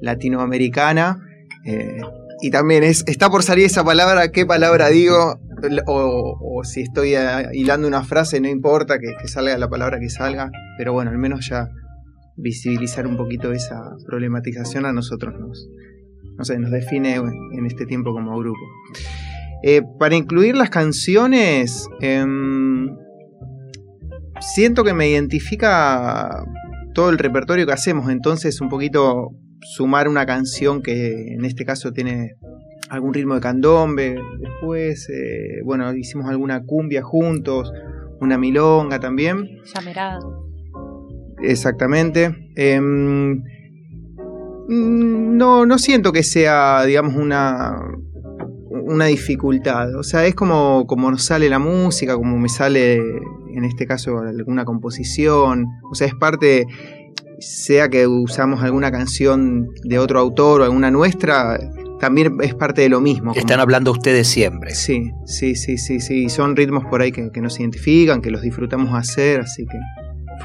latinoamericana. 0.00 1.18
Eh, 1.64 2.00
y 2.40 2.50
también 2.50 2.84
es, 2.84 3.04
está 3.06 3.30
por 3.30 3.42
salir 3.42 3.64
esa 3.64 3.84
palabra, 3.84 4.30
qué 4.30 4.46
palabra 4.46 4.88
digo, 4.88 5.40
o, 5.86 6.62
si 6.64 6.82
estoy 6.82 7.14
hilando 7.52 7.88
una 7.88 8.04
frase, 8.04 8.40
no 8.40 8.48
importa 8.48 8.98
que, 8.98 9.28
salga 9.28 9.58
la 9.58 9.68
palabra 9.68 9.98
que 9.98 10.08
salga, 10.08 10.50
pero 10.76 10.92
bueno, 10.92 11.10
al 11.10 11.18
menos 11.18 11.48
ya 11.48 11.68
visibilizar 12.36 13.06
un 13.08 13.16
poquito 13.16 13.52
esa 13.52 13.80
problematización 14.06 14.86
a 14.86 14.92
nosotros 14.92 15.34
nos, 15.40 15.68
no 16.36 16.44
sé, 16.44 16.58
nos 16.60 16.70
define 16.70 17.16
en 17.16 17.66
este 17.66 17.86
tiempo 17.86 18.12
como 18.12 18.38
grupo. 18.38 18.60
Eh, 19.64 19.82
para 19.98 20.14
incluir 20.14 20.56
las 20.56 20.70
canciones, 20.70 21.88
em, 22.00 22.96
siento 24.40 24.84
que 24.84 24.94
me 24.94 25.08
identifica 25.08 26.44
todo 26.94 27.10
el 27.10 27.18
repertorio 27.18 27.66
que 27.66 27.72
hacemos, 27.72 28.10
entonces 28.10 28.60
un 28.60 28.68
poquito 28.68 29.30
sumar 29.60 30.08
una 30.08 30.26
canción 30.26 30.82
que 30.82 31.34
en 31.34 31.44
este 31.44 31.64
caso 31.64 31.92
tiene 31.92 32.36
algún 32.90 33.12
ritmo 33.12 33.34
de 33.34 33.40
candombe, 33.40 34.18
después, 34.40 35.08
eh, 35.10 35.60
bueno, 35.64 35.92
hicimos 35.94 36.28
alguna 36.28 36.62
cumbia 36.64 37.02
juntos, 37.02 37.72
una 38.20 38.38
milonga 38.38 38.98
también. 38.98 39.60
Llamerada. 39.74 40.20
Exactamente. 41.42 42.34
Em, 42.56 43.42
no, 44.68 45.66
no 45.66 45.78
siento 45.78 46.12
que 46.12 46.22
sea, 46.22 46.84
digamos, 46.84 47.14
una, 47.14 47.76
una 48.70 49.06
dificultad. 49.06 49.94
O 49.96 50.02
sea, 50.02 50.26
es 50.26 50.34
como, 50.34 50.86
como 50.86 51.10
nos 51.10 51.24
sale 51.24 51.48
la 51.48 51.58
música, 51.58 52.16
como 52.16 52.38
me 52.38 52.48
sale 52.48 53.00
en 53.54 53.64
este 53.64 53.86
caso 53.86 54.18
alguna 54.18 54.64
composición, 54.64 55.66
o 55.90 55.94
sea, 55.94 56.06
es 56.06 56.14
parte, 56.14 56.66
sea 57.38 57.88
que 57.88 58.06
usamos 58.06 58.62
alguna 58.62 58.90
canción 58.90 59.68
de 59.84 59.98
otro 59.98 60.18
autor 60.18 60.60
o 60.60 60.64
alguna 60.64 60.90
nuestra, 60.90 61.58
también 61.98 62.36
es 62.42 62.54
parte 62.54 62.82
de 62.82 62.88
lo 62.88 63.00
mismo. 63.00 63.32
Están 63.34 63.60
hablando 63.60 63.92
ustedes 63.92 64.26
siempre. 64.28 64.74
Sí, 64.74 65.12
sí, 65.26 65.54
sí, 65.54 65.78
sí, 65.78 66.00
sí. 66.00 66.28
Son 66.28 66.56
ritmos 66.56 66.84
por 66.84 67.02
ahí 67.02 67.12
que, 67.12 67.40
nos 67.40 67.58
identifican, 67.60 68.20
que 68.20 68.30
los 68.30 68.42
disfrutamos 68.42 68.94
hacer, 68.94 69.40
así 69.40 69.66
que 69.66 69.78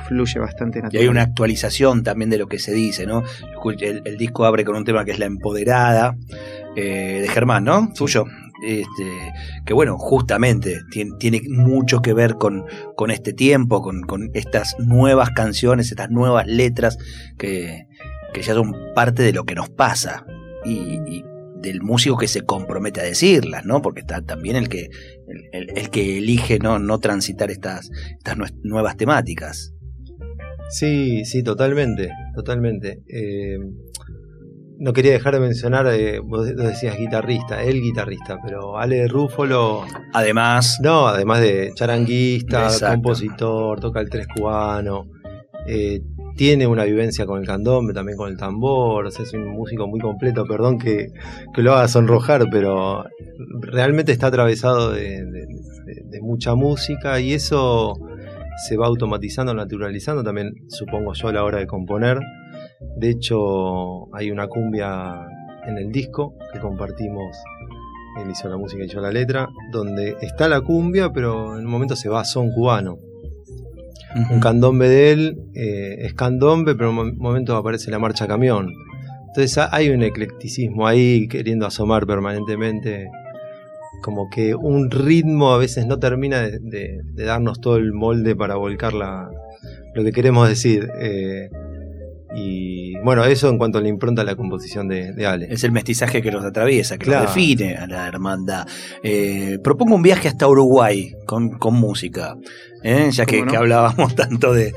fluye 0.07 0.39
bastante 0.39 0.81
natural. 0.81 1.01
Y 1.01 1.05
hay 1.05 1.09
una 1.09 1.21
actualización 1.21 2.03
también 2.03 2.29
de 2.29 2.37
lo 2.37 2.47
que 2.47 2.59
se 2.59 2.73
dice, 2.73 3.05
¿no? 3.05 3.23
El, 3.79 4.17
disco 4.17 4.45
abre 4.45 4.65
con 4.65 4.75
un 4.75 4.83
tema 4.83 5.05
que 5.05 5.11
es 5.11 5.19
La 5.19 5.25
Empoderada, 5.25 6.15
eh, 6.75 7.19
de 7.21 7.27
Germán, 7.27 7.63
¿no? 7.63 7.91
Suyo. 7.93 8.25
Este, 8.63 9.33
que 9.65 9.73
bueno, 9.73 9.97
justamente 9.97 10.79
tiene, 11.19 11.41
mucho 11.49 12.01
que 12.01 12.13
ver 12.13 12.35
con, 12.35 12.65
con 12.95 13.11
este 13.11 13.33
tiempo, 13.33 13.81
con, 13.81 14.31
estas 14.33 14.75
nuevas 14.79 15.31
canciones, 15.31 15.91
estas 15.91 16.09
nuevas 16.09 16.47
letras 16.47 16.97
que, 17.37 17.87
ya 18.35 18.53
son 18.53 18.73
parte 18.95 19.21
de 19.21 19.33
lo 19.33 19.43
que 19.43 19.55
nos 19.55 19.69
pasa. 19.69 20.25
Y, 20.65 21.23
del 21.61 21.81
músico 21.81 22.17
que 22.17 22.27
se 22.27 22.41
compromete 22.41 22.99
a 22.99 23.05
decirlas, 23.05 23.63
¿no? 23.63 23.81
Porque 23.81 24.01
está 24.01 24.21
también 24.21 24.57
el 24.57 24.67
que, 24.67 24.89
el, 25.53 25.89
que 25.91 26.17
elige 26.17 26.59
no, 26.59 26.77
no 26.77 26.99
transitar 26.99 27.51
estas, 27.51 27.89
estas 28.17 28.37
nuevas 28.63 28.97
temáticas. 28.97 29.73
Sí, 30.69 31.23
sí, 31.23 31.41
totalmente, 31.41 32.09
totalmente. 32.35 33.01
Eh, 33.07 33.59
no 34.83 34.91
quería 34.91 35.13
dejar 35.13 35.35
de 35.35 35.39
mencionar, 35.39 35.87
eh, 35.87 36.19
vos 36.19 36.45
decías 36.57 36.97
guitarrista, 36.97 37.63
el 37.63 37.81
guitarrista, 37.81 38.37
pero 38.43 38.77
Ale 38.77 39.07
Rúfolo. 39.07 39.85
Además. 40.11 40.77
No, 40.83 41.07
además 41.07 41.39
de 41.39 41.71
charanguista, 41.73 42.69
compositor, 42.89 43.79
toca 43.79 44.01
el 44.01 44.09
tres 44.09 44.27
cubano, 44.27 45.07
eh, 45.67 46.01
tiene 46.35 46.67
una 46.67 46.83
vivencia 46.83 47.25
con 47.25 47.39
el 47.39 47.47
candombe, 47.47 47.93
también 47.93 48.17
con 48.17 48.29
el 48.29 48.35
tambor, 48.35 49.05
o 49.05 49.11
sea, 49.11 49.23
es 49.23 49.33
un 49.33 49.47
músico 49.47 49.87
muy 49.87 50.01
completo, 50.01 50.45
perdón 50.45 50.77
que, 50.77 51.07
lo 51.55 51.73
haga 51.73 51.87
sonrojar, 51.87 52.49
pero 52.51 53.05
realmente 53.61 54.11
está 54.11 54.27
atravesado 54.27 54.91
de, 54.91 55.23
de 55.23 56.21
mucha 56.21 56.55
música 56.55 57.21
y 57.21 57.31
eso 57.31 57.93
se 58.67 58.75
va 58.75 58.87
automatizando, 58.87 59.53
naturalizando 59.53 60.23
también, 60.23 60.51
supongo 60.67 61.13
yo, 61.13 61.29
a 61.29 61.31
la 61.31 61.43
hora 61.45 61.59
de 61.59 61.67
componer. 61.67 62.19
De 62.95 63.09
hecho, 63.09 64.13
hay 64.15 64.31
una 64.31 64.47
cumbia 64.47 65.27
en 65.65 65.77
el 65.77 65.91
disco 65.91 66.35
que 66.51 66.59
compartimos. 66.59 67.35
Él 68.21 68.29
hizo 68.29 68.47
la 68.47 68.57
música 68.57 68.83
y 68.83 68.87
yo 68.87 69.01
la 69.01 69.11
letra, 69.11 69.49
donde 69.71 70.15
está 70.21 70.47
la 70.47 70.61
cumbia, 70.61 71.11
pero 71.11 71.57
en 71.57 71.65
un 71.65 71.71
momento 71.71 71.95
se 71.95 72.09
va 72.09 72.21
a 72.21 72.25
son 72.25 72.51
cubano. 72.51 72.99
Un 74.29 74.39
candombe 74.39 74.87
de 74.87 75.11
él 75.11 75.37
eh, 75.55 75.95
es 76.01 76.13
candombe, 76.13 76.75
pero 76.75 76.91
en 76.91 76.99
un 76.99 77.17
momento 77.17 77.55
aparece 77.55 77.89
la 77.89 77.97
marcha 77.97 78.27
camión. 78.27 78.71
Entonces 79.27 79.57
hay 79.71 79.89
un 79.89 80.03
eclecticismo 80.03 80.85
ahí 80.85 81.27
queriendo 81.27 81.65
asomar 81.65 82.05
permanentemente. 82.05 83.09
Como 84.03 84.29
que 84.29 84.53
un 84.53 84.91
ritmo 84.91 85.53
a 85.53 85.57
veces 85.57 85.87
no 85.87 85.97
termina 85.97 86.41
de, 86.41 87.01
darnos 87.15 87.59
todo 87.59 87.77
el 87.77 87.93
molde 87.93 88.35
para 88.35 88.55
volcar 88.55 88.93
lo 88.93 90.03
que 90.03 90.11
queremos 90.11 90.47
decir. 90.47 90.87
Eh, 91.01 91.49
y 92.35 92.97
bueno, 93.03 93.23
eso 93.25 93.49
en 93.49 93.57
cuanto 93.57 93.77
a 93.77 93.81
la 93.81 93.87
impronta 93.87 94.23
de 94.23 94.25
la 94.25 94.35
composición 94.35 94.87
de, 94.87 95.25
Ale. 95.25 95.47
Es 95.49 95.63
el 95.63 95.71
mestizaje 95.71 96.21
que 96.21 96.31
los 96.31 96.43
atraviesa, 96.43 96.97
que 96.97 97.09
define 97.09 97.75
a 97.75 97.85
la 97.85 98.07
hermandad. 98.07 98.67
Eh, 99.03 99.59
propongo 99.63 99.95
un 99.95 100.01
viaje 100.01 100.27
hasta 100.27 100.47
Uruguay 100.47 101.13
con, 101.25 101.57
con 101.59 101.75
música. 101.75 102.35
¿Eh? 102.83 103.09
ya 103.11 103.25
que, 103.25 103.43
hablábamos 103.55 104.15
tanto 104.15 104.53
de, 104.53 104.73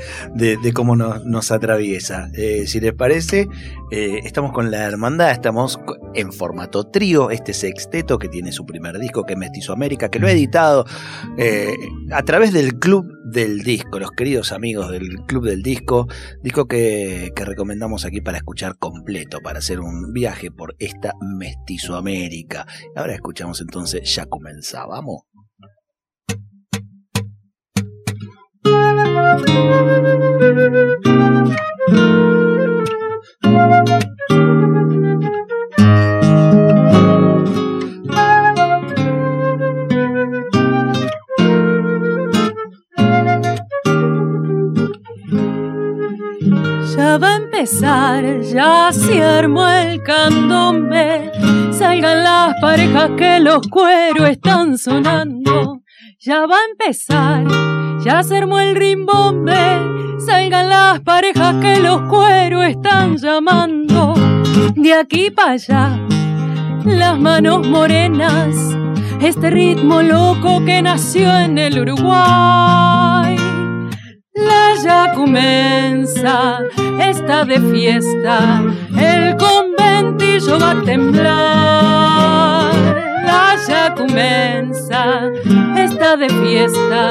cómo 0.73 0.97
nos, 0.97 1.51
atraviesa. 1.51 2.31
Eh, 2.35 2.67
si 2.67 2.81
les 2.81 2.93
parece, 2.93 3.49
eh, 3.91 4.21
estamos 4.25 4.53
con 4.53 4.71
la 4.71 4.85
hermandad, 4.85 5.31
estamos 5.31 5.79
en 6.15 6.33
formato 6.33 6.85
trío, 6.85 7.31
este 7.31 7.53
sexteto 7.53 8.19
que 8.19 8.29
tiene 8.29 8.53
su 8.53 8.65
primer 8.65 8.99
disco, 8.99 9.25
que 9.25 9.35
es 9.35 9.39
Mestizo 9.39 9.73
América, 9.73 10.09
que 10.09 10.19
lo 10.19 10.27
ha 10.27 10.33
editado 10.33 10.87
a 12.13 12.23
través 12.23 12.53
del 12.53 12.79
Club 12.79 13.07
del 13.25 13.63
Disco, 13.63 13.99
los 13.99 14.11
queridos 14.13 14.53
amigos 14.53 14.91
del 14.91 15.25
Club 15.27 15.45
del 15.45 15.63
Disco, 15.63 16.07
disco 16.43 16.67
que, 16.67 17.33
que 17.35 17.45
recomendamos 17.45 18.05
aquí 18.05 18.21
para 18.21 18.39
escuchar 18.39 18.77
completo, 18.79 19.41
para 19.41 19.59
hacer 19.59 19.81
un 19.81 20.13
viaje 20.13 20.51
por 20.51 20.75
esta 20.79 21.13
Mestizo 21.21 21.97
América. 21.97 22.67
Ahora 22.95 23.15
escuchamos 23.15 23.61
entonces, 23.61 24.15
ya 24.15 24.27
comenzamos. 24.27 25.23
Ya 46.97 47.19
va 47.19 47.35
a 47.35 47.37
empezar, 47.37 48.41
ya 48.41 48.91
se 48.93 49.23
armó 49.23 49.69
el 49.69 50.03
candombe. 50.03 51.31
Salgan 51.73 52.23
las 52.25 52.55
parejas 52.61 53.11
que 53.17 53.41
los 53.41 53.67
cueros 53.69 54.31
están 54.31 54.79
sonando. 54.79 55.83
Ya 56.21 56.47
va 56.47 56.57
a 56.57 56.71
empezar, 56.71 57.45
ya 58.05 58.23
se 58.23 58.37
armó 58.37 58.59
el 58.61 58.77
rimbombe, 58.77 60.19
salgan 60.19 60.69
las 60.69 61.01
parejas 61.01 61.57
que 61.61 61.81
los 61.81 62.03
cueros 62.03 62.65
están 62.65 63.17
llamando. 63.17 64.15
De 64.75 64.95
aquí 64.95 65.31
para 65.31 65.53
allá, 65.53 65.99
las 66.85 67.19
manos 67.19 67.67
morenas, 67.67 68.55
este 69.21 69.51
ritmo 69.51 70.03
loco 70.03 70.65
que 70.65 70.83
nació 70.83 71.37
en 71.39 71.59
el 71.59 71.79
Uruguay. 71.81 73.37
La 74.35 74.75
ya 74.85 75.13
comienza, 75.15 76.59
está 77.01 77.45
de 77.45 77.59
fiesta, 77.61 78.63
el 78.99 79.37
conventillo 79.37 80.59
va 80.61 80.73
a 80.73 80.83
temblar 80.83 82.27
la 83.27 83.57
ya 83.67 83.95
comienza, 83.95 85.31
está 85.77 86.17
de 86.17 86.29
fiesta 86.29 87.11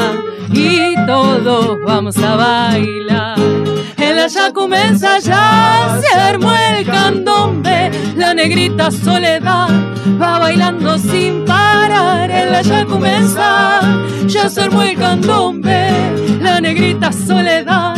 y 0.56 0.96
todos 1.06 1.80
vamos 1.86 2.18
a 2.18 2.36
bailar. 2.36 3.38
En 3.98 4.15
la 4.15 4.28
ya 4.28 4.52
comienza, 4.52 5.20
ya 5.20 6.00
se 6.02 6.20
armó 6.20 6.52
el 6.54 6.86
candombe, 6.86 7.91
la 8.15 8.34
negrita 8.34 8.91
soledad 8.91 9.70
va 10.22 10.39
bailando 10.39 10.98
sin 10.98 11.46
parar. 11.46 12.30
En 12.30 12.52
la 12.52 12.62
ya 12.62 12.86
comienza, 12.86 13.80
ya 14.28 14.50
se 14.50 14.62
armó 14.62 14.82
el 14.84 14.98
candombe, 14.98 15.89
la 16.41 16.62
negrita 16.62 17.12
soledad 17.12 17.96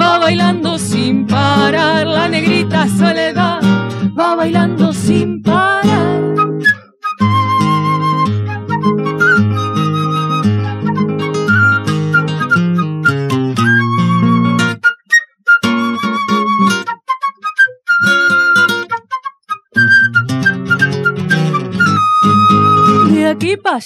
va 0.00 0.18
bailando 0.18 0.78
sin 0.78 1.26
parar. 1.26 2.06
La 2.06 2.28
negrita 2.28 2.86
soledad 2.88 3.60
va 4.18 4.34
bailando 4.34 4.92
sin 4.92 5.42
parar. 5.42 6.19
Aquí 23.40 23.56
para 23.56 23.80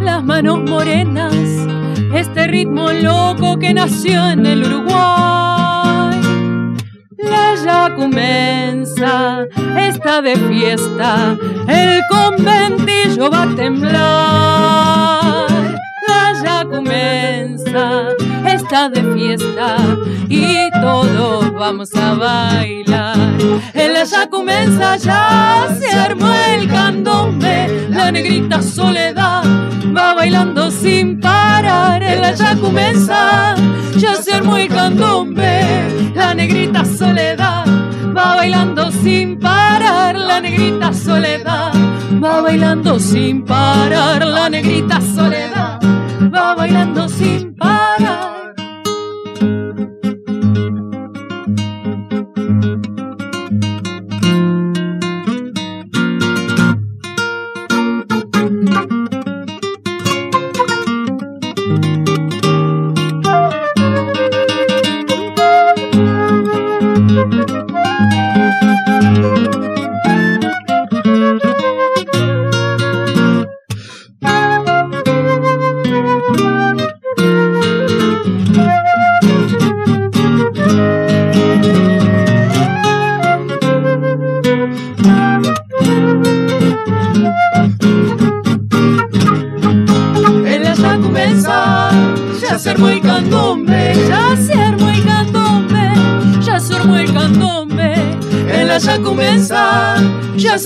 las 0.00 0.24
manos 0.24 0.58
morenas, 0.68 1.32
este 2.12 2.48
ritmo 2.48 2.90
loco 2.90 3.56
que 3.56 3.72
nació 3.72 4.30
en 4.30 4.44
el 4.44 4.64
Uruguay. 4.64 6.20
La 7.18 7.54
ya 7.64 7.94
comienza, 7.94 9.44
está 9.78 10.22
de 10.22 10.34
fiesta, 10.34 11.36
el 11.68 12.00
conventillo 12.10 13.30
va 13.30 13.44
a 13.44 13.54
temblar. 13.54 13.94
La 16.08 16.32
ya 16.42 16.64
comienza, 16.68 18.08
está 18.46 18.88
de 18.88 19.02
fiesta 19.14 19.76
y 20.28 20.70
todos 20.80 21.52
vamos 21.52 21.94
a 21.94 22.14
bailar. 22.14 23.16
En 23.74 23.92
la 23.92 24.04
ya 24.04 24.28
comienza, 24.28 24.96
ya 24.96 25.68
se 25.78 25.90
armó 25.90 26.32
el 26.54 26.68
candombe, 26.68 27.88
la 27.90 28.10
negrita 28.10 28.62
soledad 28.62 29.42
va 29.96 30.14
bailando 30.14 30.70
sin 30.70 31.20
parar. 31.20 32.02
En 32.02 32.20
la 32.20 32.32
ya 32.32 32.56
comienza, 32.56 33.54
ya 33.96 34.14
se 34.14 34.34
armó 34.34 34.56
el 34.56 34.68
candombe, 34.68 36.12
la 36.14 36.34
negrita 36.34 36.84
soledad 36.84 37.66
va 38.16 38.36
bailando 38.36 38.90
sin 38.90 39.38
parar. 39.38 40.16
La 40.16 40.40
negrita 40.40 40.92
soledad 40.92 41.72
va 42.22 42.40
bailando 42.40 42.98
sin 42.98 43.44
parar. 43.44 44.26
La 44.26 44.48
negrita 44.48 45.00
soledad 45.00 45.80
va 46.34 46.54
bailando 46.54 47.08
sin 47.08 47.54
parar. 47.54 47.85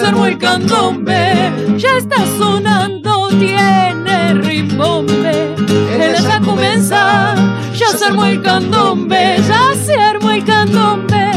Se 0.00 0.06
armó 0.06 0.24
el 0.24 0.38
candombe, 0.38 1.52
ya 1.76 1.98
está 1.98 2.24
sonando, 2.38 3.28
tiene 3.38 4.32
rimbombe. 4.34 5.54
En 5.92 6.12
la 6.12 6.20
Yacumensa 6.20 7.34
ya 7.74 7.88
se 7.88 8.06
armó 8.06 8.24
el 8.24 8.40
candombe, 8.40 9.36
ya 9.46 9.74
se 9.74 9.94
armó 9.94 10.30
el 10.30 10.44
candombe, 10.44 11.30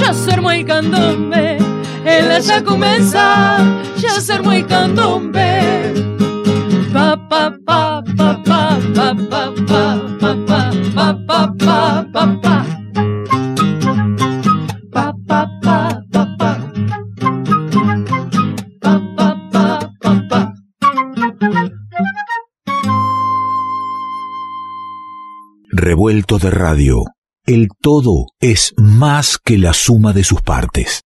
ya 0.00 0.12
se 0.12 0.32
armó 0.32 0.50
el 0.50 0.64
candombe. 0.64 1.58
En 2.04 2.28
la 2.28 2.40
Yacumensa 2.40 3.58
ya 3.96 4.20
se 4.20 4.32
armó 4.32 4.50
el 4.52 4.66
candombe. 4.66 5.27
Revuelto 25.98 26.38
de 26.38 26.52
radio. 26.52 27.06
El 27.44 27.70
todo 27.82 28.26
es 28.38 28.72
más 28.76 29.36
que 29.36 29.58
la 29.58 29.72
suma 29.72 30.12
de 30.12 30.22
sus 30.22 30.42
partes. 30.42 31.02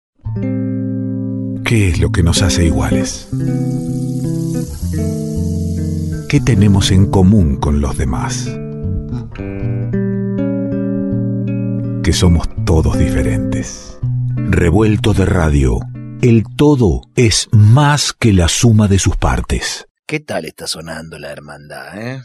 ¿Qué 1.64 1.88
es 1.88 1.98
lo 1.98 2.12
que 2.12 2.22
nos 2.22 2.42
hace 2.42 2.66
iguales? 2.66 3.31
¿Qué 6.28 6.40
tenemos 6.40 6.90
en 6.90 7.07
común 7.07 7.57
con 7.57 7.81
los 7.81 7.96
demás? 7.96 8.55
Que 12.05 12.12
somos 12.12 12.46
todos 12.66 12.98
diferentes. 12.98 13.98
Revuelto 14.37 15.14
de 15.14 15.24
radio. 15.24 15.81
El 16.20 16.44
todo 16.55 17.00
es 17.16 17.48
más 17.50 18.12
que 18.12 18.35
la 18.35 18.48
suma 18.48 18.88
de 18.88 18.98
sus 18.98 19.16
partes. 19.16 19.87
¿Qué 20.07 20.20
tal 20.20 20.44
está 20.44 20.66
sonando 20.66 21.18
la 21.18 21.33
hermandad, 21.33 21.98
eh? 21.98 22.22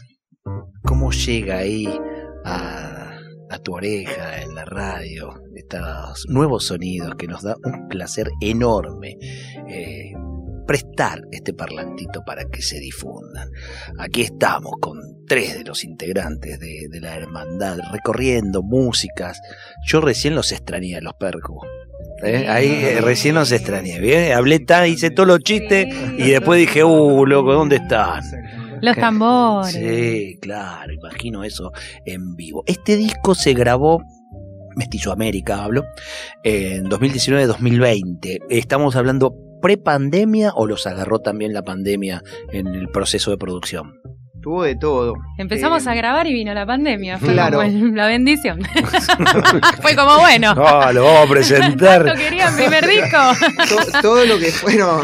¿Cómo 0.82 1.12
llega 1.12 1.56
ahí 1.56 1.88
a, 2.44 3.18
a 3.50 3.58
tu 3.58 3.74
oreja 3.74 4.42
en 4.42 4.54
la 4.54 4.64
radio 4.64 5.42
estos 5.54 6.26
nuevos 6.28 6.66
sonidos 6.66 7.14
que 7.16 7.26
nos 7.26 7.42
da 7.42 7.56
un 7.64 7.88
placer 7.88 8.30
enorme 8.40 9.16
eh, 9.68 10.12
prestar 10.66 11.22
este 11.30 11.54
parlantito 11.54 12.22
para 12.24 12.44
que 12.44 12.62
se 12.62 12.78
difundan? 12.78 13.50
Aquí 13.98 14.22
estamos 14.22 14.72
con 14.80 14.98
tres 15.26 15.58
de 15.58 15.64
los 15.64 15.84
integrantes 15.84 16.58
de, 16.60 16.88
de 16.88 17.00
la 17.00 17.16
hermandad 17.16 17.78
recorriendo 17.92 18.62
músicas. 18.62 19.40
Yo 19.86 20.00
recién 20.00 20.34
los 20.34 20.52
extrañé 20.52 20.96
a 20.96 21.00
los 21.00 21.14
percos. 21.14 21.66
¿eh? 22.22 22.46
Ahí 22.48 22.70
eh, 22.84 23.00
recién 23.00 23.34
los 23.34 23.52
extrañé, 23.52 24.00
¿bien? 24.00 24.32
Hablé 24.32 24.60
tan, 24.60 24.86
hice 24.86 25.10
todos 25.10 25.26
los 25.26 25.40
chistes 25.40 25.86
y 26.16 26.30
después 26.30 26.58
dije, 26.60 26.84
uh, 26.84 27.26
loco, 27.26 27.52
¿dónde 27.52 27.76
están? 27.76 28.22
Los 28.82 28.96
tambores. 28.96 29.72
Sí, 29.72 30.38
claro, 30.40 30.92
imagino 30.92 31.44
eso 31.44 31.72
en 32.04 32.34
vivo. 32.36 32.62
Este 32.66 32.96
disco 32.96 33.34
se 33.34 33.54
grabó, 33.54 34.02
Mestizo 34.76 35.12
América 35.12 35.64
hablo, 35.64 35.84
en 36.44 36.84
2019-2020. 36.88 38.38
¿Estamos 38.48 38.96
hablando 38.96 39.34
pre-pandemia 39.60 40.52
o 40.54 40.66
los 40.66 40.86
agarró 40.86 41.18
también 41.20 41.52
la 41.52 41.62
pandemia 41.62 42.22
en 42.52 42.68
el 42.68 42.88
proceso 42.88 43.30
de 43.30 43.38
producción? 43.38 43.94
Tuvo 44.40 44.62
de 44.62 44.76
todo. 44.76 45.14
Empezamos 45.36 45.84
Eh, 45.84 45.90
a 45.90 45.94
grabar 45.94 46.28
y 46.28 46.32
vino 46.32 46.54
la 46.54 46.64
pandemia. 46.64 47.18
Fue 47.18 47.32
Claro. 47.32 47.58
como 47.58 47.68
el- 47.68 47.92
la 47.96 48.06
bendición. 48.06 48.60
Fue 49.82 49.96
como 49.96 50.16
bueno. 50.20 50.54
No, 50.54 50.92
lo 50.92 51.04
vamos 51.04 51.26
a 51.26 51.30
presentar. 51.30 52.04
¿Tanto 52.04 52.20
querían 52.22 52.54
primer 52.54 52.86
disco? 52.86 53.16
to- 53.68 54.00
todo 54.00 54.24
lo 54.26 54.38
que 54.38 54.46
fueron 54.52 55.00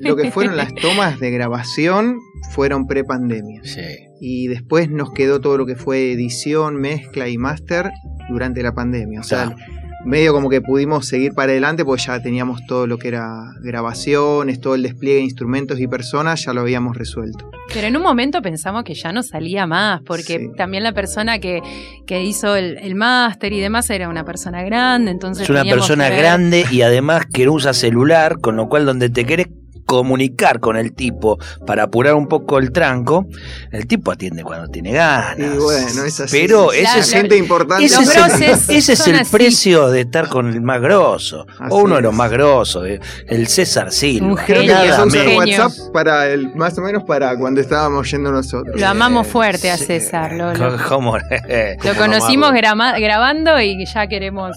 lo 0.00 0.16
que 0.16 0.32
fueron 0.32 0.56
las 0.56 0.74
tomas 0.74 1.20
de 1.20 1.30
grabación 1.30 2.18
fueron 2.52 2.86
pre-pandemia. 2.86 3.62
Sí. 3.64 3.80
Y 4.20 4.46
después 4.48 4.90
nos 4.90 5.12
quedó 5.12 5.40
todo 5.40 5.56
lo 5.58 5.66
que 5.66 5.74
fue 5.76 6.12
edición, 6.12 6.76
mezcla 6.76 7.28
y 7.28 7.38
máster 7.38 7.90
durante 8.30 8.62
la 8.62 8.72
pandemia. 8.72 9.20
O 9.20 9.24
sea, 9.24 9.46
Claro. 9.46 9.56
medio 10.04 10.32
como 10.32 10.48
que 10.50 10.60
pudimos 10.60 11.06
seguir 11.06 11.32
para 11.32 11.52
adelante 11.52 11.84
porque 11.84 12.02
ya 12.06 12.20
teníamos 12.22 12.60
todo 12.66 12.86
lo 12.86 12.98
que 12.98 13.08
era 13.08 13.26
grabaciones, 13.62 14.60
todo 14.60 14.74
el 14.74 14.82
despliegue 14.82 15.18
de 15.18 15.24
instrumentos 15.24 15.80
y 15.80 15.86
personas, 15.86 16.44
ya 16.44 16.52
lo 16.52 16.60
habíamos 16.60 16.96
resuelto. 16.96 17.50
Pero 17.72 17.86
en 17.86 17.96
un 17.96 18.02
momento 18.02 18.42
pensamos 18.42 18.84
que 18.84 18.94
ya 18.94 19.12
no 19.12 19.22
salía 19.22 19.66
más, 19.66 20.02
porque 20.02 20.38
Sí. 20.38 20.46
también 20.56 20.82
la 20.82 20.92
persona 20.92 21.38
que, 21.38 21.60
que 22.06 22.22
hizo 22.22 22.54
el, 22.56 22.78
el 22.78 22.94
máster 22.96 23.52
y 23.52 23.60
demás 23.60 23.88
era 23.90 24.08
una 24.08 24.24
persona 24.24 24.62
grande, 24.62 25.10
entonces 25.10 25.44
Es 25.44 25.50
una 25.50 25.64
persona 25.64 26.08
grande 26.10 26.64
y 26.70 26.82
además 26.82 27.26
que 27.32 27.46
no 27.46 27.52
usa 27.52 27.72
celular, 27.72 28.38
con 28.40 28.56
lo 28.56 28.68
cual 28.68 28.84
donde 28.84 29.08
te 29.08 29.24
querés 29.24 29.46
comunicar 29.96 30.60
con 30.60 30.76
el 30.76 30.92
tipo 30.94 31.38
para 31.66 31.84
apurar 31.84 32.14
un 32.14 32.26
poco 32.28 32.58
el 32.58 32.72
tranco, 32.72 33.26
el 33.70 33.86
tipo 33.86 34.10
atiende 34.12 34.42
cuando 34.42 34.68
tiene 34.68 34.92
ganas. 34.92 35.38
Y 35.38 35.58
bueno, 35.58 36.04
es 36.04 36.20
así. 36.20 36.38
Pero 36.40 36.68
La- 36.72 36.72
ese 36.74 36.82
Claro, 36.82 37.00
es, 37.00 37.10
gente 37.12 37.36
importante. 37.36 37.84
ese 37.84 38.02
es 38.02 38.16
el, 38.16 38.76
ese 38.76 38.92
es 38.94 39.06
el 39.06 39.26
precio 39.30 39.90
de 39.90 40.00
estar 40.02 40.28
con 40.28 40.48
el 40.48 40.60
más 40.62 40.80
grosso, 40.80 41.46
Así 41.58 41.68
o 41.70 41.76
uno 41.76 41.96
de 41.96 42.02
los 42.02 42.14
más 42.14 42.30
grosos, 42.30 42.86
el 43.26 43.46
César 43.48 43.92
Silva. 43.92 44.26
Un 44.28 44.36
Creo 44.36 44.62
que 44.62 44.68
genio. 44.68 44.74
empezó 44.82 45.02
a 45.02 45.06
usar. 45.06 45.36
WhatsApp 45.36 45.92
para 45.92 46.28
el, 46.28 46.54
más 46.54 46.76
o 46.78 46.80
menos 46.82 47.02
para 47.04 47.36
cuando 47.36 47.60
estábamos 47.60 48.10
yendo 48.10 48.30
nosotros. 48.32 48.80
Lo 48.80 48.86
amamos 48.86 49.26
fuerte 49.26 49.70
a 49.70 49.76
sí. 49.76 49.84
César. 49.86 50.32
Lo, 50.32 50.52
lo- 50.54 50.76
¿Cómo? 50.88 51.16
lo 51.18 51.94
conocimos 51.98 52.52
grama- 52.52 52.98
grabando 52.98 53.60
y 53.60 53.84
ya 53.86 54.06
queremos 54.06 54.56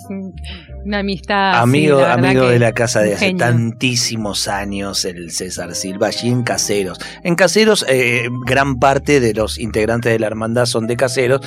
una 0.85 0.99
amistad. 0.99 1.55
amigo 1.55 1.99
sí, 1.99 2.05
amigo 2.05 2.47
de 2.47 2.59
la 2.59 2.71
casa 2.73 3.01
de 3.01 3.15
hace 3.15 3.27
genio. 3.27 3.45
tantísimos 3.45 4.47
años, 4.47 5.03
el 5.05 5.31
César 5.31 5.75
Silva, 5.75 6.07
allí 6.07 6.29
en 6.29 6.43
Caseros. 6.43 6.99
En 7.23 7.35
Caseros, 7.35 7.85
eh, 7.89 8.29
gran 8.45 8.79
parte 8.79 9.19
de 9.19 9.33
los 9.33 9.57
integrantes 9.57 10.11
de 10.11 10.19
la 10.19 10.27
hermandad 10.27 10.65
son 10.65 10.87
de 10.87 10.95
Caseros. 10.95 11.41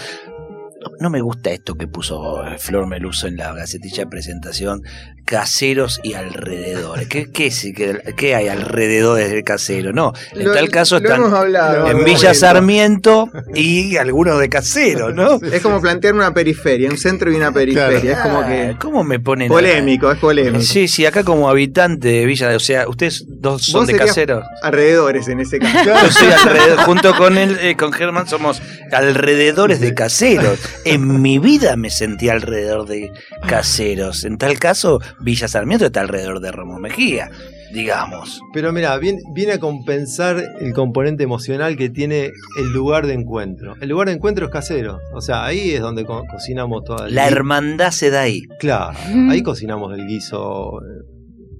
No, 0.81 0.93
no 1.01 1.11
me 1.11 1.21
gusta 1.21 1.51
esto 1.51 1.75
que 1.75 1.89
puso 1.89 2.45
eh, 2.47 2.57
Flor 2.59 2.87
Meluso 2.87 3.27
en 3.27 3.37
la 3.37 3.53
gacetilla 3.53 4.05
de 4.05 4.07
presentación, 4.11 4.83
caseros 5.25 5.99
y 6.05 6.15
alrededores. 6.15 7.09
¿Qué, 7.09 7.33
qué, 7.33 7.47
es- 7.49 7.67
qué, 7.77 8.01
qué 8.17 8.37
hay 8.37 8.47
alrededor 8.47 9.19
del 9.19 9.43
casero? 9.43 9.93
No, 9.93 10.13
en 10.33 10.45
Lo- 10.45 10.53
tal 10.55 10.69
caso 10.71 10.99
están 10.99 11.25
hablado 11.35 11.91
en 11.91 12.05
Villa. 12.05 12.33
Sarmiento 12.33 13.29
y 13.55 13.97
algunos 13.97 14.39
de 14.39 14.49
Caseros, 14.49 15.13
¿no? 15.15 15.41
Es 15.53 15.61
como 15.63 15.81
plantear 15.81 16.15
una 16.15 16.33
periferia, 16.33 16.89
un 16.89 16.97
centro 16.97 17.33
y 17.33 17.35
una 17.35 17.51
periferia. 17.51 18.13
Es 18.13 18.19
como 18.21 18.47
que. 18.47 18.71
Ah, 18.75 18.79
¿Cómo 18.81 19.03
me 19.03 19.19
ponen 19.19 19.49
a- 19.51 19.55
Polémico, 19.55 20.13
es 20.13 20.19
polémico. 20.19 20.61
Sí, 20.61 20.87
sí, 20.87 21.05
acá 21.07 21.25
como 21.25 21.51
habitante 21.51 22.07
de 22.09 22.25
Villa, 22.25 22.55
o 22.55 22.61
sea, 22.61 22.89
ustedes 22.89 23.25
dos 23.27 23.63
son 23.63 23.85
de 23.87 23.97
caseros. 23.97 24.45
Alrededores 24.63 25.27
en 25.27 25.41
ese 25.41 25.59
caso. 25.59 25.85
Yo 25.85 26.11
soy 26.13 26.29
alrededor, 26.31 26.79
junto 26.85 27.15
con 27.17 27.37
él, 27.37 27.59
eh, 27.61 27.77
con 27.77 27.93
Germán, 27.93 28.29
somos 28.29 28.63
alrededores 28.93 29.81
de 29.81 29.93
caseros. 29.95 30.61
En 30.85 31.21
mi 31.23 31.39
vida 31.39 31.77
me 31.77 31.91
sentí 31.91 32.29
alrededor 32.29 32.87
de 32.87 33.11
caseros. 33.47 34.25
En 34.25 34.39
tal 34.39 34.59
caso, 34.59 35.01
Villa 35.21 35.49
Sarmiento 35.49 35.87
está 35.87 36.01
alrededor 36.01 36.41
de 36.41 36.51
Ramos 36.53 36.81
Mejía, 36.81 37.31
digamos. 37.73 38.41
Pero 38.53 38.73
mira, 38.73 38.97
viene, 38.99 39.21
viene 39.35 39.53
a 39.55 39.59
compensar 39.59 40.43
el 40.61 40.73
componente 40.73 41.23
emocional 41.25 41.77
que 41.77 41.89
tiene 41.91 42.31
el 42.59 42.73
lugar 42.73 43.07
de 43.07 43.15
encuentro. 43.15 43.75
El 43.81 43.89
lugar 43.91 44.09
de 44.09 44.15
encuentro 44.15 44.47
es 44.47 44.53
casero. 44.53 44.99
O 45.15 45.21
sea, 45.21 45.45
ahí 45.45 45.73
es 45.73 45.81
donde 45.81 46.05
co- 46.05 46.25
cocinamos 46.31 46.85
toda 46.85 47.09
La 47.09 47.29
gui- 47.29 47.33
hermandad 47.33 47.91
se 47.91 48.11
da 48.11 48.23
ahí. 48.23 48.43
Claro, 48.59 48.97
ahí 49.31 49.43
cocinamos 49.43 49.93
el 49.99 50.07
guiso, 50.07 50.81
eh, 50.83 51.05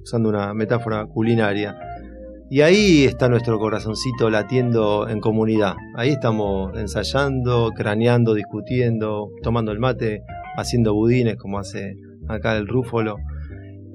usando 0.03 0.29
una 0.29 0.53
metáfora 0.53 1.05
culinaria. 1.05 1.75
Y 2.51 2.61
ahí 2.61 3.05
está 3.05 3.29
nuestro 3.29 3.59
corazoncito 3.59 4.31
latiendo 4.31 5.07
en 5.07 5.19
comunidad. 5.19 5.75
Ahí 5.95 6.09
estamos 6.09 6.75
ensayando, 6.75 7.69
craneando, 7.75 8.33
discutiendo, 8.33 9.29
tomando 9.43 9.71
el 9.71 9.77
mate, 9.77 10.23
haciendo 10.57 10.95
budines 10.95 11.35
como 11.37 11.59
hace 11.59 11.95
acá 12.27 12.57
el 12.57 12.67
Rúfolo. 12.67 13.17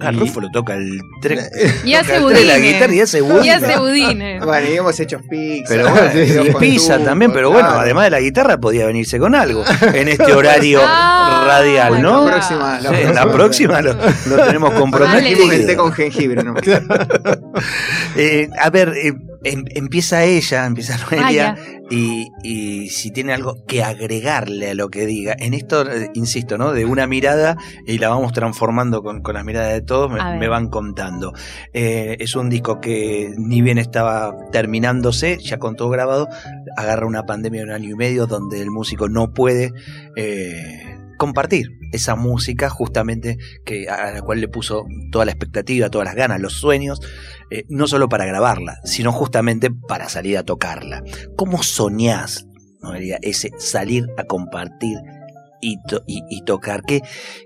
Ah, 0.05 0.11
Y- 0.13 0.17
Rufo 0.19 0.41
lo 0.41 0.51
toca 0.51 0.75
el 0.75 1.01
tren. 1.21 1.41
Y 1.85 1.95
hace 1.95 2.13
tren, 2.13 2.23
la 2.23 2.29
budines. 2.29 2.63
guitarra 2.63 2.95
y 2.95 3.01
hace 3.01 3.19
Y 3.19 3.21
budines. 3.23 3.63
hace 3.63 3.79
budines. 3.79 4.45
Bueno, 4.45 4.69
y 4.69 4.77
hemos 4.77 5.01
hecho 5.01 5.21
pizza. 5.31 5.65
Pero 5.69 5.91
bueno, 5.91 6.09
videos 6.15 6.47
y 6.49 6.53
pizza 6.55 6.97
tubo, 6.97 7.05
también, 7.07 7.33
pero 7.33 7.51
bueno, 7.51 7.69
además 7.71 8.05
de 8.05 8.11
la 8.11 8.21
guitarra 8.21 8.59
podía 8.59 8.87
venirse 8.87 9.19
con 9.19 9.35
algo 9.35 9.65
en 9.95 10.09
este 10.09 10.33
horario 10.33 10.81
Ah, 10.83 11.45
radial, 11.47 12.03
¿no? 12.03 12.25
La 12.27 12.33
próxima, 12.33 12.81
la 12.81 12.91
Sí, 12.91 12.97
próxima. 12.97 13.13
la 13.25 13.33
próxima 13.33 13.83
lo, 13.83 13.95
lo 13.95 14.45
tenemos 14.45 14.71
el 14.71 14.75
té 14.77 14.81
comprometido. 14.81 15.77
con 15.77 15.93
jengibre, 15.93 16.43
¿no? 16.43 16.55
Eh, 18.17 18.49
a 18.61 18.71
ver, 18.71 18.93
eh, 18.97 19.13
em- 19.45 19.65
empieza 19.71 20.25
ella, 20.25 20.67
empieza 20.67 20.99
Noelia, 20.99 21.57
Ah, 21.57 21.81
y, 21.91 22.31
y 22.43 22.89
si 22.89 23.11
tiene 23.11 23.35
algo 23.35 23.65
que 23.67 23.83
agregarle 23.83 24.71
a 24.71 24.75
lo 24.75 24.89
que 24.89 25.07
diga. 25.07 25.37
En 25.39 25.53
esto, 25.55 25.89
eh, 25.91 26.11
insisto, 26.15 26.57
¿no? 26.57 26.73
De 26.73 26.85
una 26.87 27.07
mirada 27.07 27.57
y 27.87 27.99
la 27.99 28.09
vamos 28.09 28.33
transformando 28.33 29.03
con, 29.03 29.21
con 29.23 29.35
las 29.35 29.45
miradas 29.45 29.73
de 29.75 29.83
todos, 29.83 30.11
me 30.11 30.49
van 30.49 30.69
contando. 30.69 31.33
Eh, 31.73 32.17
es 32.21 32.35
un 32.37 32.49
disco 32.49 32.81
que 32.81 33.35
ni 33.37 33.61
bien 33.61 33.79
estaba 33.79 34.35
terminándose, 34.51 35.39
ya 35.43 35.59
con 35.59 35.77
todo 35.77 35.91
grabado, 35.91 36.29
agarra 36.77 37.07
una 37.07 37.25
pandemia 37.27 37.61
de 37.61 37.67
un 37.67 37.73
año 37.73 37.91
y 37.91 37.95
medio 37.97 38.27
donde 38.27 38.61
el 38.63 38.71
músico 38.71 39.09
no 39.09 39.33
puede 39.33 39.73
eh, 40.17 40.97
compartir 41.19 41.79
esa 41.93 42.17
música 42.17 42.69
justamente 42.71 43.39
que 43.65 43.89
a 43.89 44.11
la 44.13 44.23
cual 44.23 44.41
le 44.41 44.49
puso 44.49 44.85
toda 45.13 45.25
la 45.25 45.31
expectativa, 45.31 45.89
todas 45.91 46.07
las 46.07 46.17
ganas, 46.17 46.41
los 46.41 46.55
sueños, 46.55 47.01
eh, 47.51 47.65
no 47.69 47.87
solo 47.87 48.09
para 48.09 48.27
grabarla, 48.27 48.79
sino 48.85 49.13
justamente 49.13 49.71
para 49.71 50.09
salir 50.09 50.39
a 50.39 50.43
tocarla. 50.45 51.03
¿Cómo 51.37 51.63
soñás, 51.63 52.47
ese 53.23 53.51
salir 53.59 54.07
a 54.19 54.25
compartir 54.25 54.99
y- 56.07 56.23
y 56.29 56.43
tocar? 56.45 56.83
¿Qué, 56.83 57.03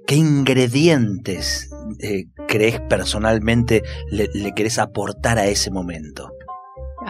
qué 0.07 0.17
ingredientes 0.17 1.71
eh, 2.01 2.25
crees 2.49 2.81
personalmente 2.81 3.83
le, 4.11 4.29
le 4.35 4.53
querés 4.53 4.79
aportar 4.79 5.39
a 5.39 5.47
ese 5.47 5.71
momento? 5.71 6.31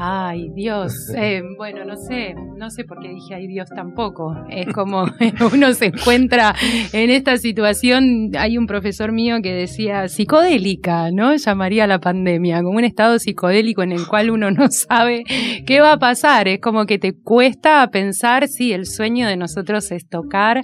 Ay, 0.00 0.50
Dios. 0.54 1.10
Eh, 1.16 1.42
bueno, 1.56 1.84
no 1.84 1.96
sé, 1.96 2.36
no 2.56 2.70
sé 2.70 2.84
por 2.84 3.00
qué 3.00 3.08
dije 3.08 3.34
ay 3.34 3.48
Dios 3.48 3.68
tampoco. 3.68 4.32
Es 4.48 4.72
como 4.72 5.06
uno 5.52 5.72
se 5.72 5.86
encuentra 5.86 6.54
en 6.92 7.10
esta 7.10 7.36
situación. 7.36 8.30
Hay 8.38 8.58
un 8.58 8.68
profesor 8.68 9.10
mío 9.10 9.38
que 9.42 9.52
decía 9.52 10.06
psicodélica, 10.06 11.10
¿no? 11.10 11.34
Llamaría 11.34 11.84
a 11.84 11.88
la 11.88 11.98
pandemia, 11.98 12.62
como 12.62 12.78
un 12.78 12.84
estado 12.84 13.18
psicodélico 13.18 13.82
en 13.82 13.90
el 13.90 14.06
cual 14.06 14.30
uno 14.30 14.52
no 14.52 14.68
sabe 14.70 15.24
qué 15.66 15.80
va 15.80 15.94
a 15.94 15.98
pasar. 15.98 16.46
Es 16.46 16.60
como 16.60 16.86
que 16.86 17.00
te 17.00 17.12
cuesta 17.12 17.84
pensar 17.90 18.46
si 18.46 18.72
el 18.72 18.86
sueño 18.86 19.26
de 19.26 19.36
nosotros 19.36 19.90
es 19.90 20.08
tocar. 20.08 20.62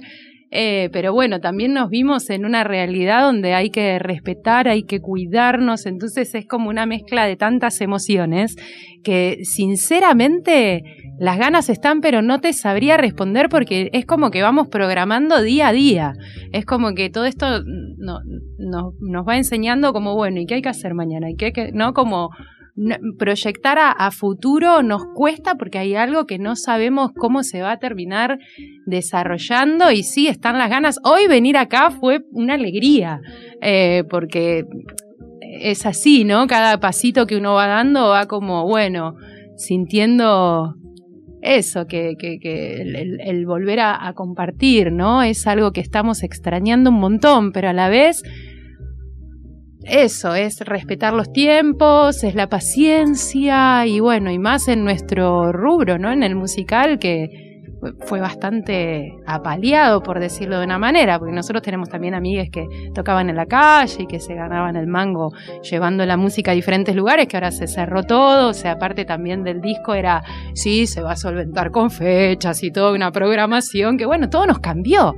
Eh, 0.51 0.89
pero 0.93 1.11
bueno, 1.13 1.39
también 1.41 1.73
nos 1.73 1.89
vimos 1.89 2.29
en 2.29 2.45
una 2.45 2.63
realidad 2.63 3.23
donde 3.23 3.53
hay 3.53 3.69
que 3.71 3.99
respetar, 3.99 4.67
hay 4.67 4.83
que 4.83 4.99
cuidarnos, 5.01 5.85
entonces 5.85 6.33
es 6.35 6.47
como 6.47 6.69
una 6.69 6.85
mezcla 6.85 7.25
de 7.25 7.35
tantas 7.35 7.81
emociones 7.81 8.55
que 9.03 9.39
sinceramente 9.43 10.83
las 11.19 11.37
ganas 11.37 11.69
están, 11.69 12.01
pero 12.01 12.21
no 12.21 12.39
te 12.41 12.53
sabría 12.53 12.97
responder 12.97 13.49
porque 13.49 13.89
es 13.93 14.05
como 14.05 14.31
que 14.31 14.41
vamos 14.41 14.67
programando 14.67 15.41
día 15.41 15.69
a 15.69 15.73
día. 15.73 16.13
Es 16.51 16.65
como 16.65 16.93
que 16.93 17.09
todo 17.09 17.25
esto 17.25 17.61
no- 17.97 18.19
no- 18.57 18.91
nos 18.99 19.27
va 19.27 19.37
enseñando 19.37 19.93
como, 19.93 20.15
bueno, 20.15 20.39
¿y 20.41 20.45
qué 20.45 20.55
hay 20.55 20.61
que 20.61 20.69
hacer 20.69 20.93
mañana? 20.93 21.29
¿Y 21.29 21.35
qué 21.35 21.71
no? 21.73 21.93
Como 21.93 22.29
proyectar 23.17 23.77
a, 23.79 24.11
futuro 24.11 24.83
nos 24.83 25.05
cuesta 25.13 25.55
porque 25.55 25.77
hay 25.77 25.95
algo 25.95 26.25
que 26.25 26.37
no 26.37 26.55
sabemos 26.55 27.11
cómo 27.17 27.43
se 27.43 27.61
va 27.61 27.73
a 27.73 27.79
terminar 27.79 28.39
desarrollando 28.85 29.91
y 29.91 30.03
sí, 30.03 30.27
están 30.27 30.57
las 30.57 30.69
ganas. 30.69 30.99
Hoy 31.03 31.27
venir 31.27 31.57
acá 31.57 31.89
fue 31.89 32.21
una 32.31 32.55
alegría, 32.55 33.21
eh, 33.61 34.03
porque 34.09 34.65
es 35.41 35.85
así, 35.85 36.25
¿no? 36.25 36.47
Cada 36.47 36.79
pasito 36.79 37.25
que 37.25 37.37
uno 37.37 37.53
va 37.53 37.67
dando 37.67 38.09
va 38.09 38.25
como, 38.25 38.67
bueno, 38.67 39.15
sintiendo 39.55 40.75
eso, 41.41 41.87
que, 41.87 42.15
el, 42.21 43.45
volver 43.45 43.79
a 43.79 44.11
compartir, 44.15 44.91
¿no? 44.91 45.23
Es 45.23 45.47
algo 45.47 45.71
que 45.71 45.81
estamos 45.81 46.23
extrañando 46.23 46.89
un 46.89 46.99
montón, 46.99 47.51
pero 47.51 47.69
a 47.69 47.73
la 47.73 47.87
vez 47.87 48.21
eso, 49.85 50.35
es 50.35 50.59
respetar 50.61 51.13
los 51.13 51.31
tiempos, 51.31 52.23
es 52.23 52.35
la 52.35 52.49
paciencia 52.49 53.85
y 53.85 53.99
bueno, 53.99 54.31
y 54.31 54.39
más 54.39 54.67
en 54.67 54.83
nuestro 54.83 55.51
rubro, 55.51 55.97
¿no? 55.97 56.11
En 56.11 56.23
el 56.23 56.35
musical 56.35 56.99
que 56.99 57.55
fue 58.01 58.19
bastante 58.19 59.13
apaleado, 59.25 60.01
por 60.01 60.19
decirlo 60.19 60.59
de 60.59 60.65
una 60.65 60.79
manera, 60.79 61.19
porque 61.19 61.33
nosotros 61.33 61.61
tenemos 61.61 61.89
también 61.89 62.15
amigas 62.15 62.49
que 62.51 62.67
tocaban 62.93 63.29
en 63.29 63.35
la 63.35 63.45
calle 63.45 64.03
y 64.03 64.07
que 64.07 64.19
se 64.19 64.33
ganaban 64.33 64.75
el 64.75 64.87
mango 64.87 65.31
llevando 65.61 66.05
la 66.05 66.17
música 66.17 66.51
a 66.51 66.55
diferentes 66.55 66.95
lugares, 66.95 67.27
que 67.27 67.37
ahora 67.37 67.51
se 67.51 67.67
cerró 67.67 68.03
todo, 68.03 68.49
o 68.49 68.53
sea, 68.53 68.73
aparte 68.73 69.05
también 69.05 69.43
del 69.43 69.61
disco 69.61 69.93
era, 69.93 70.23
sí, 70.53 70.87
se 70.87 71.01
va 71.01 71.11
a 71.11 71.15
solventar 71.15 71.71
con 71.71 71.91
fechas 71.91 72.63
y 72.63 72.71
toda 72.71 72.93
una 72.93 73.11
programación, 73.11 73.97
que 73.97 74.05
bueno, 74.05 74.29
todo 74.29 74.47
nos 74.47 74.59
cambió. 74.59 75.15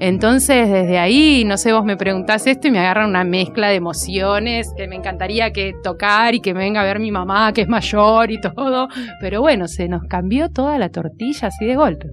Entonces, 0.00 0.70
desde 0.70 0.98
ahí, 0.98 1.44
no 1.44 1.56
sé, 1.56 1.72
vos 1.72 1.84
me 1.84 1.96
preguntás 1.96 2.46
esto 2.46 2.68
y 2.68 2.70
me 2.70 2.78
agarran 2.78 3.08
una 3.10 3.24
mezcla 3.24 3.68
de 3.68 3.74
emociones 3.76 4.72
que 4.76 4.86
me 4.86 4.96
encantaría 4.96 5.52
que 5.52 5.74
tocar 5.82 6.34
y 6.34 6.40
que 6.40 6.54
me 6.54 6.60
venga 6.60 6.82
a 6.82 6.84
ver 6.84 7.00
mi 7.00 7.10
mamá, 7.10 7.52
que 7.52 7.62
es 7.62 7.68
mayor 7.68 8.30
y 8.30 8.40
todo. 8.40 8.88
Pero 9.20 9.40
bueno, 9.40 9.66
se 9.66 9.88
nos 9.88 10.04
cambió 10.04 10.50
toda 10.50 10.78
la 10.78 10.90
tortilla 10.90 11.48
así 11.48 11.66
de 11.66 11.74
golpe. 11.76 12.08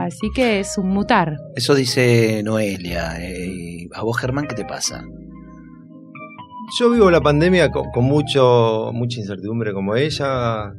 Así 0.00 0.30
que 0.34 0.60
es 0.60 0.78
un 0.78 0.88
mutar. 0.88 1.36
Eso 1.54 1.74
dice 1.74 2.42
Noelia. 2.42 3.16
eh, 3.20 3.88
¿A 3.94 4.02
vos, 4.02 4.18
Germán, 4.18 4.46
qué 4.46 4.54
te 4.54 4.64
pasa? 4.64 5.04
Yo 6.78 6.90
vivo 6.90 7.10
la 7.10 7.20
pandemia 7.20 7.70
con, 7.70 7.90
con 7.90 8.04
mucho, 8.04 8.90
mucha 8.94 9.20
incertidumbre 9.20 9.74
como 9.74 9.94
ella. 9.94 10.72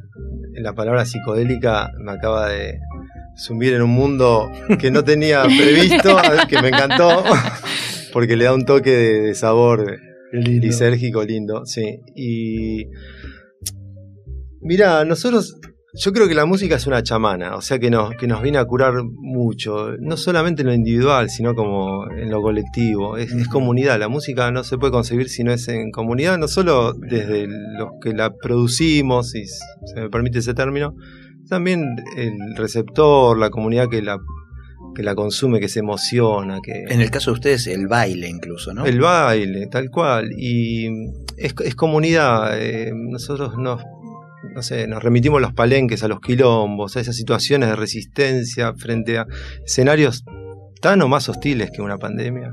La 0.56 0.74
palabra 0.74 1.06
psicodélica 1.06 1.92
me 2.00 2.14
acaba 2.14 2.48
de 2.50 2.80
sumir 3.36 3.74
en 3.74 3.82
un 3.82 3.92
mundo 3.92 4.52
que 4.80 4.92
no 4.92 5.04
tenía 5.04 5.44
previsto, 5.44 6.18
que 6.50 6.62
me 6.62 6.70
encantó, 6.70 7.24
porque 8.12 8.36
le 8.36 8.46
da 8.46 8.54
un 8.54 8.66
toque 8.66 8.92
de, 8.92 9.22
de 9.22 9.36
sabor 9.36 10.00
lisérgico 10.32 11.24
lindo, 11.24 11.66
sí. 11.66 12.00
Y 12.16 12.88
mira, 14.62 15.06
nosotros, 15.06 15.60
yo 15.94 16.12
creo 16.12 16.28
que 16.28 16.34
la 16.34 16.46
música 16.46 16.76
es 16.76 16.88
una 16.88 17.04
chamana, 17.04 17.56
o 17.56 17.62
sea 17.62 17.78
que 17.78 17.90
nos, 17.90 18.16
que 18.16 18.28
nos 18.28 18.42
viene 18.42 18.58
a 18.58 18.66
curar 18.66 18.94
mucho, 19.04 19.92
no 20.00 20.18
solamente 20.18 20.64
en 20.64 20.70
lo 20.70 20.74
individual, 20.74 21.30
sino 21.30 21.54
como 21.54 22.10
en 22.10 22.32
lo 22.32 22.42
colectivo, 22.42 23.18
es, 23.18 23.32
es 23.32 23.48
comunidad, 23.48 24.00
la 24.00 24.08
música 24.08 24.50
no 24.52 24.64
se 24.64 24.78
puede 24.78 24.92
concebir 24.92 25.30
si 25.30 25.44
no 25.44 25.52
es 25.52 25.68
en 25.68 25.92
comunidad, 25.92 26.38
no 26.38 26.48
solo 26.48 26.94
desde 26.94 27.48
los 27.48 27.92
que 28.02 28.14
la 28.14 28.34
producimos, 28.36 29.32
si 29.32 29.46
se 29.46 29.96
me 29.96 30.10
permite 30.10 30.40
ese 30.40 30.54
término, 30.54 30.96
también 31.50 31.96
el 32.18 32.56
receptor, 32.56 33.38
la 33.38 33.50
comunidad 33.50 33.90
que 33.90 34.02
la, 34.02 34.20
que 34.96 35.04
la 35.04 35.16
consume, 35.16 35.60
que 35.60 35.70
se 35.70 35.80
emociona, 35.80 36.60
que... 36.64 36.86
En 36.90 37.02
el 37.02 37.10
caso 37.12 37.32
de 37.32 37.36
ustedes, 37.36 37.68
el 37.68 37.88
baile 37.88 38.28
incluso, 38.30 38.74
¿no? 38.74 38.86
El 38.86 39.00
baile, 39.00 39.68
tal 39.68 39.90
cual. 39.90 40.32
Y 40.38 40.88
es, 41.38 41.54
es 41.64 41.76
comunidad. 41.76 42.60
eh, 42.62 42.92
nosotros 42.94 43.58
nos, 43.58 43.82
no 44.56 44.62
sé, 44.62 44.88
nos 44.88 45.02
remitimos 45.02 45.38
a 45.40 45.42
los 45.42 45.54
palenques, 45.54 46.04
a 46.04 46.08
los 46.08 46.20
quilombos, 46.20 46.96
a 46.96 47.00
esas 47.00 47.16
situaciones 47.16 47.70
de 47.70 47.76
resistencia 47.76 48.74
frente 48.76 49.18
a 49.18 49.26
escenarios 49.66 50.24
tan 50.82 51.02
o 51.02 51.08
más 51.08 51.30
hostiles 51.30 51.72
que 51.72 51.82
una 51.82 51.98
pandemia. 51.98 52.52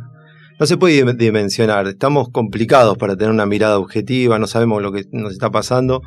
No 0.59 0.67
se 0.67 0.77
puede 0.77 1.03
dim- 1.05 1.17
dimensionar. 1.17 1.87
Estamos 1.89 2.29
complicados 2.31 2.97
para 2.99 3.17
tener 3.17 3.33
una 3.33 3.47
mirada 3.47 3.79
objetiva, 3.79 4.39
no 4.39 4.47
sabemos 4.47 4.83
lo 4.83 4.93
que 4.93 5.05
nos 5.11 5.33
está 5.33 5.51
pasando. 5.51 6.03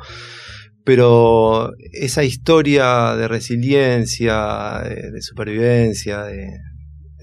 Pero 0.84 1.72
esa 1.92 2.24
historia 2.24 3.14
de 3.16 3.26
resiliencia, 3.26 4.82
de, 4.84 5.22
supervivencia, 5.22 6.24
de, 6.24 6.46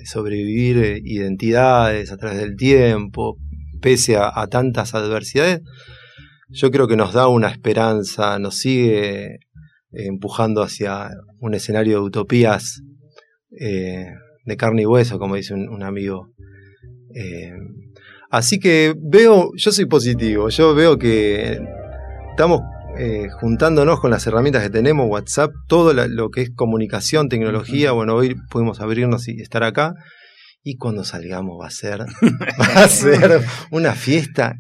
sobrevivir 0.04 0.78
eh, 0.80 1.02
identidades 1.04 2.12
a 2.12 2.18
través 2.18 2.40
del 2.40 2.56
tiempo, 2.56 3.38
pese 3.80 4.18
a, 4.18 4.48
tantas 4.48 4.96
adversidades, 4.96 5.62
yo 6.50 6.72
creo 6.72 6.88
que 6.88 6.96
nos 6.96 7.14
da 7.14 7.28
una 7.28 7.50
esperanza, 7.50 8.40
nos 8.40 8.58
sigue 8.58 9.36
eh, 9.36 9.38
empujando 9.92 10.64
hacia 10.64 11.10
un 11.40 11.54
escenario 11.54 12.00
de 12.00 12.06
utopías 12.06 12.82
eh, 13.60 14.08
de 14.44 14.58
carne 14.58 14.82
y 14.82 14.86
hueso, 14.88 15.20
como 15.20 15.36
dice 15.36 15.54
un, 15.54 15.70
un 15.70 15.84
amigo. 15.84 16.32
Así 18.32 18.60
que 18.60 18.96
veo, 18.98 19.52
yo 19.56 19.72
soy 19.72 19.86
positivo, 19.86 20.50
yo 20.50 20.74
veo 20.74 20.98
que 20.98 21.60
estamos 22.32 22.62
eh, 23.04 23.30
juntándonos 23.40 24.00
con 24.00 24.12
las 24.12 24.28
herramientas 24.28 24.62
que 24.64 24.70
tenemos, 24.70 25.08
WhatsApp, 25.10 25.52
todo 25.68 25.94
la- 25.94 26.08
lo 26.08 26.30
que 26.30 26.42
es 26.44 26.52
comunicación, 26.54 27.30
tecnología, 27.30 27.92
bueno, 27.94 28.14
hoy 28.16 28.36
pudimos 28.52 28.80
abrirnos 28.80 29.28
y 29.28 29.42
estar 29.42 29.64
acá. 29.64 29.94
Y 30.64 30.78
cuando 30.78 31.04
salgamos 31.04 31.60
va 31.60 31.68
a 31.68 31.72
ser, 31.72 32.02
va 32.60 32.84
a 32.84 32.88
ser 32.88 33.42
una 33.72 33.94
fiesta 33.96 34.54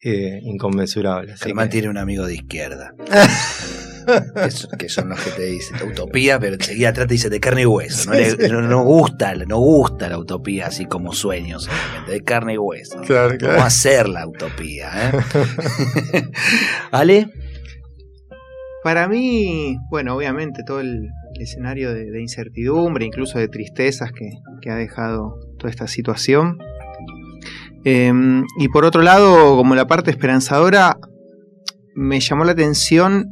eh, 0.00 0.38
inconmensurable. 0.44 1.36
Germán 1.36 1.66
que- 1.68 1.72
tiene 1.72 1.88
un 1.88 1.98
amigo 1.98 2.26
de 2.26 2.34
izquierda. 2.34 2.92
que, 4.34 4.50
son- 4.50 4.70
que 4.78 4.88
son 4.88 5.08
los 5.08 5.20
que 5.20 5.30
te 5.30 5.42
dicen 5.44 5.76
utopía, 5.88 6.38
pero 6.38 6.54
enseguida 6.54 6.88
atrás 6.90 7.06
te 7.08 7.14
dice 7.14 7.30
de 7.30 7.40
carne 7.40 7.62
y 7.62 7.66
hueso. 7.66 8.10
No, 8.10 8.16
le- 8.18 8.48
no- 8.48 8.62
no 8.62 8.84
gusta, 8.84 9.34
no 9.34 9.58
gusta 9.58 10.08
la 10.08 10.18
utopía 10.18 10.66
así 10.66 10.86
como 10.86 11.12
sueño, 11.12 11.58
solamente, 11.60 12.12
de 12.12 12.20
carne 12.22 12.54
y 12.54 12.58
hueso. 12.58 13.00
Claro, 13.02 13.36
claro. 13.38 13.54
¿Cómo 13.56 13.66
hacer 13.66 14.08
la 14.08 14.26
utopía? 14.26 15.10
eh? 15.10 16.22
¿Ale? 16.90 17.30
Para 18.84 19.06
mí, 19.08 19.76
bueno, 19.90 20.16
obviamente 20.16 20.62
todo 20.66 20.80
el, 20.80 21.08
el 21.36 21.42
escenario 21.42 21.94
de, 21.94 22.10
de 22.10 22.20
incertidumbre, 22.20 23.04
incluso 23.04 23.38
de 23.38 23.46
tristezas 23.48 24.10
que, 24.12 24.30
que 24.60 24.70
ha 24.70 24.74
dejado 24.76 25.36
toda 25.58 25.70
esta 25.70 25.86
situación. 25.86 26.58
Eh, 27.84 28.12
y 28.58 28.68
por 28.68 28.84
otro 28.84 29.02
lado, 29.02 29.56
como 29.56 29.74
la 29.76 29.86
parte 29.86 30.10
esperanzadora, 30.10 30.96
me 31.94 32.18
llamó 32.20 32.44
la 32.44 32.52
atención 32.52 33.26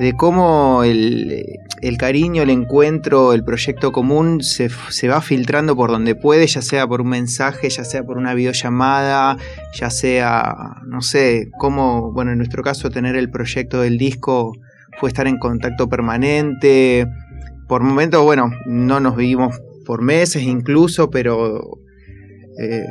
de 0.00 0.14
cómo 0.14 0.82
el, 0.82 1.58
cariño, 1.98 2.42
el 2.42 2.48
encuentro, 2.48 3.34
el 3.34 3.44
proyecto 3.44 3.92
común 3.92 4.42
se, 4.42 4.70
va 5.08 5.20
filtrando 5.20 5.76
por 5.76 5.90
donde 5.90 6.14
puede, 6.14 6.46
ya 6.46 6.62
sea 6.62 6.86
por 6.86 7.02
un 7.02 7.10
mensaje, 7.10 7.68
ya 7.68 7.84
sea 7.84 8.02
por 8.02 8.16
una 8.16 8.32
videollamada, 8.32 9.36
ya 9.74 9.90
sea, 9.90 10.54
no 10.86 11.02
sé, 11.02 11.50
cómo, 11.58 12.12
bueno, 12.12 12.32
en 12.32 12.38
nuestro 12.38 12.62
caso 12.62 12.88
tener 12.88 13.14
el 13.14 13.30
proyecto 13.30 13.82
del 13.82 13.98
disco 13.98 14.54
fue 14.98 15.10
estar 15.10 15.26
en 15.26 15.38
contacto 15.38 15.86
permanente. 15.86 17.06
Por 17.68 17.82
momentos, 17.82 18.24
bueno, 18.24 18.50
no 18.64 19.00
nos 19.00 19.16
vivimos 19.16 19.60
por 19.84 20.00
meses 20.00 20.44
incluso, 20.44 21.10
pero, 21.10 21.78
eh, 22.58 22.86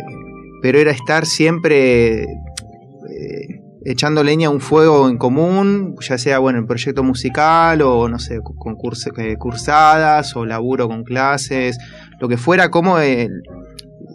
pero 0.62 0.78
era 0.78 0.92
estar 0.92 1.26
siempre... 1.26 2.22
Eh, 2.22 3.59
echando 3.86 4.24
leña 4.24 4.48
a 4.48 4.52
un 4.52 4.62
fuego 4.62 5.10
en 5.10 5.18
común, 5.18 5.96
ya 6.02 6.18
sea 6.18 6.40
bueno, 6.40 6.60
en 6.60 6.68
proyecto 6.68 7.04
musical 7.04 7.82
o 7.82 8.10
no 8.10 8.20
sé, 8.20 8.40
con 8.42 8.76
eh, 9.18 9.36
cursadas 9.38 10.36
o 10.36 10.46
laburo 10.46 10.88
con 10.88 11.04
clases, 11.04 11.78
lo 12.20 12.28
que 12.28 12.38
fuera, 12.38 12.70
como 12.70 13.00
eh, 13.00 13.30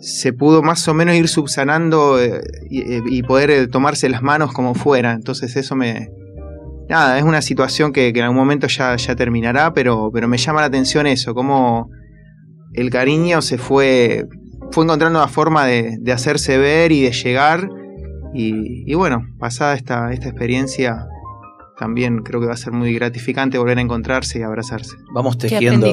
se 0.00 0.32
pudo 0.32 0.62
más 0.62 0.86
o 0.88 0.94
menos 0.94 1.14
ir 1.14 1.28
subsanando 1.28 2.20
eh, 2.20 2.42
y, 2.70 3.22
poder 3.22 3.68
tomarse 3.68 4.08
las 4.08 4.22
manos 4.22 4.52
como 4.52 4.74
fuera. 4.74 5.12
Entonces 5.12 5.56
eso 5.56 5.74
me... 5.76 6.10
Nada, 6.86 7.16
es 7.16 7.24
una 7.24 7.40
situación 7.40 7.92
que, 7.94 8.08
en 8.08 8.20
algún 8.20 8.36
momento 8.36 8.66
ya, 8.66 8.94
ya 8.96 9.16
terminará, 9.16 9.72
pero, 9.72 10.10
pero 10.12 10.28
me 10.28 10.36
llama 10.36 10.60
la 10.60 10.66
atención 10.66 11.06
eso, 11.06 11.34
cómo 11.34 11.88
el 12.74 12.90
cariño 12.90 13.40
se 13.40 13.56
fue, 13.56 14.26
fue 14.70 14.84
encontrando 14.84 15.18
la 15.18 15.28
forma 15.28 15.64
de 15.64 16.12
hacerse 16.12 16.58
ver 16.58 16.92
y 16.92 17.00
de 17.00 17.12
llegar 17.12 17.70
y, 18.34 18.92
bueno, 18.94 19.26
pasada 19.38 19.74
esta, 19.74 20.12
esta 20.12 20.28
experiencia, 20.28 21.06
también 21.78 22.18
creo 22.18 22.40
que 22.40 22.46
va 22.46 22.54
a 22.54 22.56
ser 22.56 22.72
muy 22.72 22.92
gratificante 22.94 23.58
volver 23.58 23.78
a 23.78 23.80
encontrarse 23.80 24.38
y 24.38 24.42
abrazarse. 24.42 24.96
Vamos 25.12 25.38
tejiendo. 25.38 25.86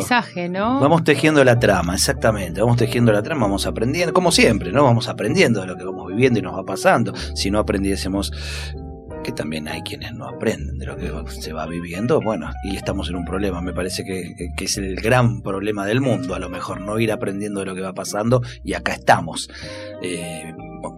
¿no? 0.49 0.79
Vamos 0.79 1.03
tejiendo 1.03 1.43
la 1.43 1.59
trama, 1.59 1.93
exactamente. 1.95 2.61
Vamos 2.61 2.77
tejiendo 2.77 3.11
la 3.11 3.21
trama, 3.21 3.43
vamos 3.43 3.65
aprendiendo, 3.65 4.13
como 4.13 4.31
siempre, 4.31 4.71
¿no? 4.71 4.83
Vamos 4.83 5.07
aprendiendo 5.07 5.61
de 5.61 5.67
lo 5.67 5.77
que 5.77 5.83
vamos 5.83 6.07
viviendo 6.07 6.39
y 6.39 6.41
nos 6.41 6.55
va 6.55 6.63
pasando. 6.63 7.13
Si 7.35 7.51
no 7.51 7.59
aprendiésemos 7.59 8.31
que 9.23 9.31
también 9.31 9.67
hay 9.67 9.81
quienes 9.81 10.13
no 10.13 10.27
aprenden 10.27 10.77
de 10.77 10.85
lo 10.85 10.97
que 10.97 11.11
se 11.29 11.53
va 11.53 11.65
viviendo, 11.65 12.21
bueno, 12.21 12.51
y 12.63 12.75
estamos 12.75 13.09
en 13.09 13.15
un 13.15 13.25
problema, 13.25 13.61
me 13.61 13.73
parece 13.73 14.03
que, 14.03 14.33
es 14.63 14.77
el 14.77 14.95
gran 14.95 15.41
problema 15.41 15.85
del 15.85 16.01
mundo, 16.01 16.35
a 16.35 16.39
lo 16.39 16.49
mejor 16.49 16.81
no 16.81 16.99
ir 16.99 17.11
aprendiendo 17.11 17.61
de 17.61 17.65
lo 17.65 17.75
que 17.75 17.81
va 17.81 17.93
pasando, 17.93 18.41
y 18.63 18.73
acá 18.73 18.93
estamos. 18.93 19.49
Eh, 20.01 20.53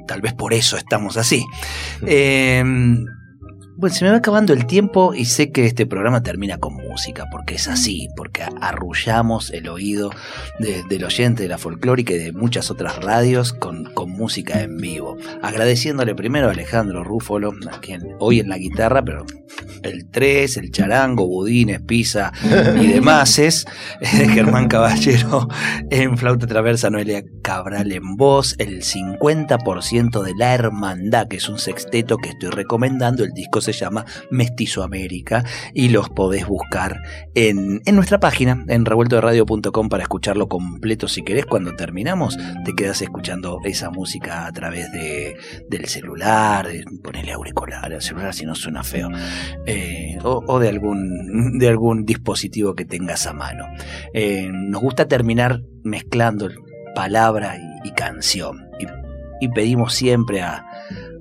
tal 0.07 0.21
vez 0.21 0.33
por 0.33 0.53
eso 0.53 0.77
estamos 0.77 1.17
así. 1.17 1.45
Eh, 2.05 2.63
bueno, 3.83 3.97
se 3.97 4.05
me 4.05 4.11
va 4.11 4.17
acabando 4.19 4.53
el 4.53 4.65
tiempo 4.65 5.13
y 5.13 5.25
sé 5.25 5.51
que 5.51 5.65
este 5.65 5.85
programa 5.85 6.23
termina 6.23 6.57
con 6.57 6.73
música, 6.73 7.27
porque 7.29 7.55
es 7.55 7.67
así, 7.67 8.07
porque 8.15 8.41
arrullamos 8.61 9.51
el 9.51 9.67
oído 9.67 10.09
del 10.57 11.03
oyente 11.03 11.43
de 11.43 11.49
la 11.49 11.57
folclórica 11.57 12.13
y 12.13 12.17
de 12.17 12.31
muchas 12.31 12.71
otras 12.71 13.03
radios 13.03 13.51
con, 13.51 13.91
música 14.07 14.61
en 14.61 14.77
vivo. 14.77 15.17
Agradeciéndole 15.41 16.15
primero 16.15 16.47
a 16.47 16.51
Alejandro 16.51 17.03
Rúfolo, 17.03 17.53
a 17.69 17.81
quien 17.81 18.15
hoy 18.19 18.39
en 18.39 18.47
la 18.47 18.57
guitarra, 18.57 19.03
pero 19.03 19.25
el 19.81 20.09
3, 20.09 20.57
el 20.57 20.71
charango, 20.71 21.27
budines, 21.27 21.81
pizza 21.81 22.31
y 22.79 22.87
demás 22.87 23.37
es 23.37 23.65
Germán 24.01 24.69
Caballero 24.69 25.49
en 25.89 26.17
flauta 26.17 26.47
traversa, 26.47 26.89
Noelia 26.89 27.23
Cabral 27.41 27.91
en 27.91 28.15
voz, 28.15 28.55
el 28.59 28.81
50% 28.81 30.21
de 30.21 30.33
La 30.37 30.53
Hermandad, 30.53 31.27
que 31.27 31.37
es 31.37 31.49
un 31.49 31.59
sexteto 31.59 32.17
que 32.17 32.29
estoy 32.29 32.49
recomendando, 32.49 33.25
el 33.25 33.31
disco 33.31 33.59
se 33.59 33.72
llama 33.79 34.05
Mestizo 34.31 34.83
América 34.83 35.43
y 35.73 35.89
los 35.89 36.09
podés 36.09 36.47
buscar 36.47 37.01
en, 37.35 37.81
nuestra 37.93 38.19
página, 38.19 38.63
en 38.67 38.85
revueltoderadio.com 38.85 39.89
para 39.89 40.03
escucharlo 40.03 40.47
completo 40.47 41.07
si 41.07 41.23
querés. 41.23 41.45
Cuando 41.45 41.75
terminamos, 41.75 42.37
te 42.65 42.73
quedas 42.73 43.01
escuchando 43.01 43.59
esa 43.63 43.89
música 43.89 44.45
a 44.45 44.51
través 44.51 44.91
de, 44.91 45.35
del 45.69 45.85
celular, 45.85 46.67
ponerle 47.03 47.33
auricular 47.33 47.93
al 47.93 48.01
celular 48.01 48.33
si 48.33 48.45
no 48.45 48.55
suena 48.55 48.83
feo, 48.83 49.09
eh, 49.65 50.17
o, 50.23 50.59
de, 50.59 50.69
algún, 50.69 51.57
de 51.59 51.67
algún 51.67 52.05
dispositivo 52.05 52.75
que 52.75 52.85
tengas 52.85 53.27
a 53.27 53.33
mano. 53.33 53.65
Eh, 54.13 54.49
nos 54.51 54.81
gusta 54.81 55.07
terminar 55.07 55.61
mezclando 55.83 56.49
palabra 56.95 57.57
y, 57.83 57.91
canción. 57.91 58.69
y 59.41 59.49
pedimos 59.49 59.93
siempre 59.93 60.41
a, 60.41 60.65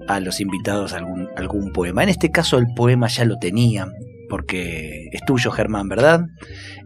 a 0.08 0.20
los 0.20 0.40
invitados 0.40 0.92
algún, 0.92 1.28
algún 1.36 1.72
poema. 1.72 2.02
En 2.02 2.08
este 2.08 2.30
caso 2.30 2.58
el 2.58 2.66
poema 2.74 3.08
ya 3.08 3.24
lo 3.24 3.38
tenían, 3.38 3.92
porque 4.28 5.08
es 5.12 5.20
tuyo 5.26 5.50
Germán, 5.50 5.88
¿verdad? 5.88 6.26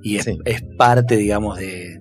Y 0.03 0.17
es, 0.17 0.29
parte, 0.77 1.17
digamos, 1.17 1.59
de, 1.59 2.01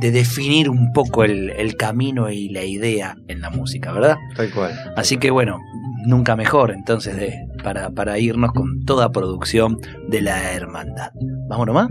de 0.00 0.10
definir 0.10 0.70
un 0.70 0.92
poco 0.92 1.24
el, 1.24 1.76
camino 1.76 2.30
y 2.30 2.48
la 2.48 2.64
idea 2.64 3.16
en 3.28 3.40
la 3.40 3.50
música, 3.50 3.92
¿verdad? 3.92 4.16
Tal 4.36 4.50
cual. 4.50 4.72
Así 4.96 5.18
que 5.18 5.30
bueno, 5.30 5.58
nunca 6.06 6.36
mejor 6.36 6.70
entonces 6.70 7.16
de, 7.16 7.46
para, 7.62 7.90
para 7.90 8.18
irnos 8.18 8.52
con 8.52 8.84
toda 8.84 9.12
producción 9.12 9.78
de 10.08 10.20
la 10.22 10.52
hermandad. 10.52 11.10
¿Vamos 11.48 11.66
nomás? 11.66 11.88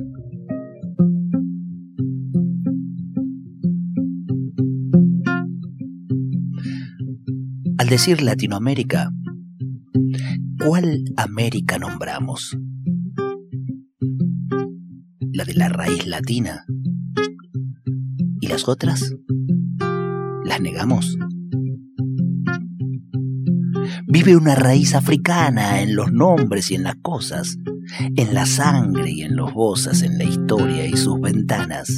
Al 7.81 7.89
decir 7.89 8.21
Latinoamérica, 8.21 9.11
¿cuál 10.63 11.03
América 11.17 11.79
nombramos? 11.79 12.55
¿La 15.33 15.45
de 15.45 15.55
la 15.55 15.67
raíz 15.67 16.05
latina? 16.05 16.63
¿Y 18.39 18.45
las 18.45 18.67
otras? 18.67 19.15
¿Las 20.45 20.61
negamos? 20.61 21.17
Vive 24.05 24.37
una 24.37 24.53
raíz 24.53 24.93
africana 24.93 25.81
en 25.81 25.95
los 25.95 26.11
nombres 26.11 26.69
y 26.69 26.75
en 26.75 26.83
las 26.83 26.97
cosas, 27.01 27.57
en 28.15 28.35
la 28.35 28.45
sangre 28.45 29.09
y 29.09 29.23
en 29.23 29.35
los 29.35 29.55
vozas, 29.55 30.03
en 30.03 30.19
la 30.19 30.25
historia 30.25 30.85
y 30.85 30.95
sus 30.95 31.19
ventanas. 31.19 31.89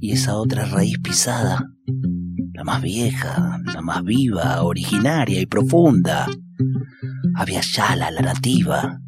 Y 0.00 0.12
esa 0.12 0.36
otra 0.36 0.64
raíz 0.64 0.98
pisada 1.00 1.73
más 2.64 2.80
vieja, 2.80 3.60
la 3.74 3.82
más 3.82 4.02
viva, 4.02 4.62
originaria 4.62 5.40
y 5.40 5.46
profunda. 5.46 6.26
Había 7.34 7.60
ya 7.60 7.94
la 7.94 8.10
nativa. 8.10 9.00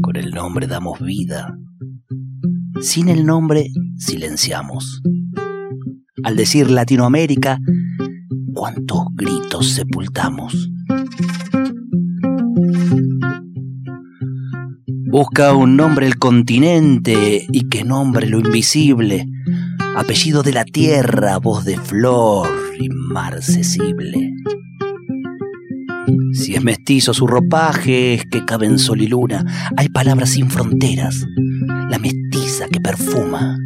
Con 0.00 0.16
el 0.16 0.30
nombre 0.30 0.66
damos 0.66 0.98
vida. 1.00 1.56
Sin 2.80 3.10
el 3.10 3.26
nombre 3.26 3.68
silenciamos. 3.98 5.02
Al 6.24 6.36
decir 6.36 6.70
Latinoamérica, 6.70 7.58
cuántos 8.54 9.04
gritos 9.14 9.72
sepultamos. 9.72 10.70
Busca 15.10 15.54
un 15.54 15.74
nombre 15.74 16.06
el 16.06 16.20
continente 16.20 17.44
y 17.50 17.68
que 17.68 17.82
nombre 17.82 18.28
lo 18.28 18.38
invisible. 18.38 19.26
Apellido 19.96 20.44
de 20.44 20.52
la 20.52 20.64
tierra, 20.64 21.38
voz 21.38 21.64
de 21.64 21.76
flor 21.78 22.48
y 22.78 22.88
marcesible. 22.90 24.32
Si 26.32 26.54
es 26.54 26.62
mestizo 26.62 27.12
su 27.12 27.26
ropaje, 27.26 28.14
es 28.14 28.24
que 28.26 28.44
cabe 28.44 28.66
en 28.66 28.78
sol 28.78 29.00
y 29.00 29.08
luna. 29.08 29.44
Hay 29.76 29.88
palabras 29.88 30.30
sin 30.30 30.48
fronteras, 30.48 31.26
la 31.90 31.98
mestiza 31.98 32.68
que 32.68 32.80
perfuma. 32.80 33.58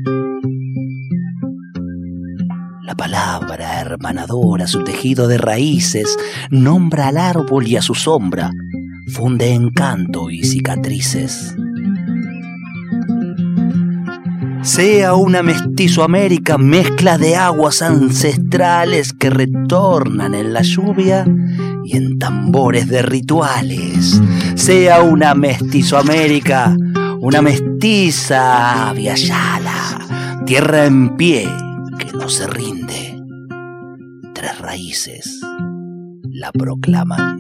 La 2.87 2.95
palabra 2.95 3.83
hermanadora, 3.83 4.67
su 4.67 4.83
tejido 4.83 5.29
de 5.29 5.37
raíces, 5.37 6.17
nombra 6.51 7.09
al 7.09 7.19
árbol 7.19 7.67
y 7.67 7.77
a 7.77 7.83
su 7.83 7.95
sombra 7.95 8.51
funde 9.07 9.53
encanto 9.53 10.31
y 10.31 10.45
cicatrices. 10.45 11.55
Sea 14.63 15.15
una 15.15 15.43
mestizo 15.43 16.03
América, 16.03 16.57
mezcla 16.57 17.19
de 17.19 17.37
aguas 17.37 17.83
ancestrales 17.83 19.13
que 19.13 19.29
retornan 19.29 20.35
en 20.35 20.55
la 20.55 20.63
lluvia 20.63 21.27
y 21.85 21.97
en 21.99 22.19
tambores 22.19 22.89
de 22.89 23.03
rituales. 23.03 24.21
Sea 24.55 25.03
una 25.03 25.35
mestizo 25.35 25.99
América, 25.99 26.75
una 27.21 27.43
mestiza 27.43 28.91
Viayala, 28.95 30.41
tierra 30.47 30.87
en 30.87 31.15
pie 31.17 31.47
que 31.99 32.13
no 32.15 32.31
se 32.31 32.47
rinde. 32.47 33.21
Tres 34.33 34.59
raíces 34.59 35.44
la 36.45 36.53
proclaman. 36.53 37.39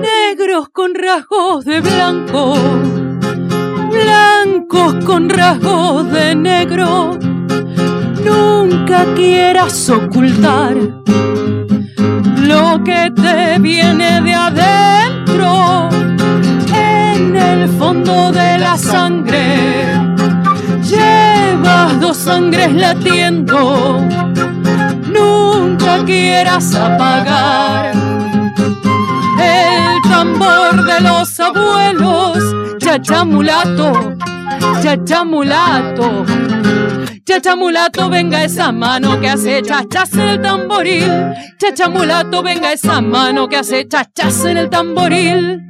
Negros 0.00 0.68
con 0.70 0.94
rasgos 0.94 1.64
de 1.64 1.80
blanco 1.80 2.99
con 5.20 5.28
rasgos 5.28 6.10
de 6.12 6.34
negro. 6.34 7.18
Nunca 8.24 9.04
quieras 9.14 9.90
ocultar 9.90 10.76
lo 12.36 12.82
que 12.84 13.10
te 13.14 13.58
viene 13.58 14.20
de 14.22 14.34
adentro, 14.34 15.88
en 16.74 17.36
el 17.36 17.68
fondo 17.68 18.32
de 18.32 18.58
la 18.58 18.78
sangre. 18.78 19.84
Llevas 20.82 22.00
dos 22.00 22.16
sangres 22.16 22.72
latiendo, 22.72 24.00
nunca 25.12 26.04
quieras 26.04 26.74
apagar 26.74 27.92
el 29.38 30.10
tambor 30.10 30.84
de 30.84 31.00
los 31.00 31.40
abuelos, 31.40 32.38
chachamulato, 34.60 34.84
chachamulato. 34.84 36.24
Chachamulato, 37.24 38.08
venga 38.10 38.44
esa 38.44 38.72
mano 38.72 39.20
que 39.20 39.28
hace 39.28 39.62
chachas 39.62 40.12
en 40.14 40.28
el 40.28 40.42
tamboril. 40.42 41.10
Chachamulato, 41.58 42.42
venga 42.42 42.72
esa 42.72 43.00
mano 43.00 43.48
que 43.48 43.56
hace 43.56 43.86
chachas 43.86 44.44
en 44.44 44.56
el 44.56 44.68
tamboril. 44.68 45.60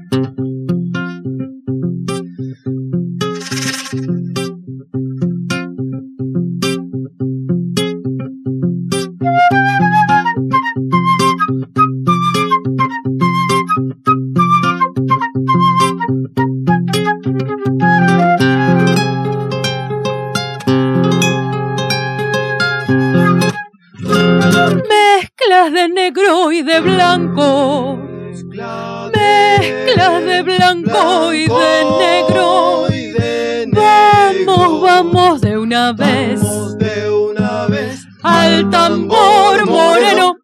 Negro 26.20 26.52
y 26.52 26.62
de 26.62 26.80
blanco. 26.80 27.98
Mezclas 28.32 29.12
de 30.24 30.42
blanco 30.42 31.32
y 31.32 31.46
de 31.46 31.84
negro. 31.98 32.86
Vamos, 33.72 34.82
vamos 34.82 35.40
de 35.40 35.58
una 35.58 35.92
vez. 35.92 36.40
Al 38.22 38.68
tambor 38.70 39.66
moreno. 39.66 40.36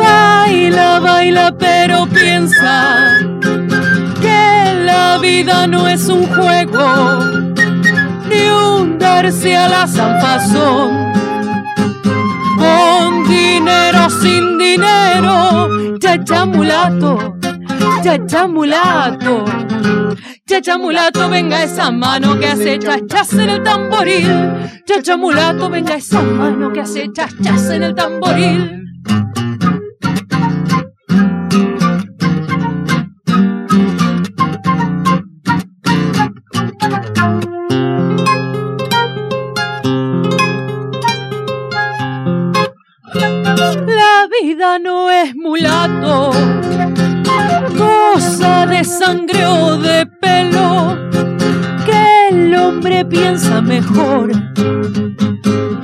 Baila, 0.00 1.00
baila, 1.00 1.56
pero 1.58 2.06
piensa 2.06 3.18
que 4.20 4.84
la 4.84 5.18
vida 5.18 5.66
no 5.66 5.88
es 5.88 6.08
un 6.08 6.26
juego, 6.26 7.18
ni 8.28 8.48
un 8.48 8.98
darse 8.98 9.56
a 9.56 9.68
la 9.68 9.86
zanfazón 9.86 11.08
con 12.58 13.17
dinero, 13.58 14.08
sin 14.08 14.56
dinero, 14.56 15.98
chachamulato, 15.98 17.34
chachamulato. 18.02 19.44
Chachamulato, 20.46 21.28
venga 21.28 21.62
esa 21.62 21.90
mano 21.90 22.38
que 22.38 22.46
hace 22.46 22.78
chachas 22.78 23.34
en 23.34 23.50
el 23.50 23.62
tamboril. 23.62 24.82
Chachamulato, 24.86 25.68
venga 25.68 25.96
esa 25.96 26.22
mano 26.22 26.72
que 26.72 26.80
hace 26.80 27.12
chachas 27.12 27.70
en 27.70 27.82
el 27.82 27.94
tamboril. 27.94 28.84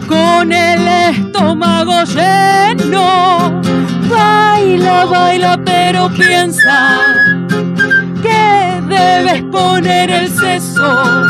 Con 0.06 0.52
el 0.52 0.88
estómago 1.10 2.04
lleno. 2.04 3.60
Baila, 4.08 5.04
baila, 5.06 5.60
pero 5.64 6.08
piensa 6.10 6.98
que 8.22 8.82
debes 8.88 9.42
poner 9.44 10.10
el 10.10 10.28
seso 10.28 11.26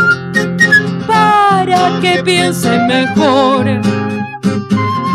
para 1.07 2.01
que 2.01 2.23
piense 2.25 2.79
mejor 2.89 3.67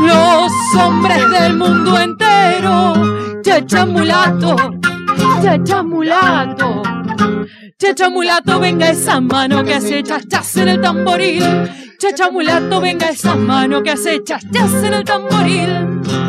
los 0.08 0.52
hombres 0.82 1.30
del 1.32 1.58
mundo 1.58 2.00
entero. 2.00 2.94
Chachamulato, 3.44 4.56
chachamulato. 5.42 6.99
Chachamulato, 7.82 8.60
venga 8.60 8.90
esa 8.90 9.22
mano 9.22 9.64
que 9.64 9.74
hace 9.74 10.04
chachas 10.04 10.58
en 10.58 10.68
el 10.68 10.82
tamboril. 10.82 11.42
Chachamulato, 11.98 12.82
venga 12.82 13.08
esa 13.08 13.36
mano 13.36 13.82
que 13.82 13.92
hace 13.92 14.22
chachas 14.22 14.74
en 14.84 14.94
el 14.96 15.06
tamboril. 15.06 16.29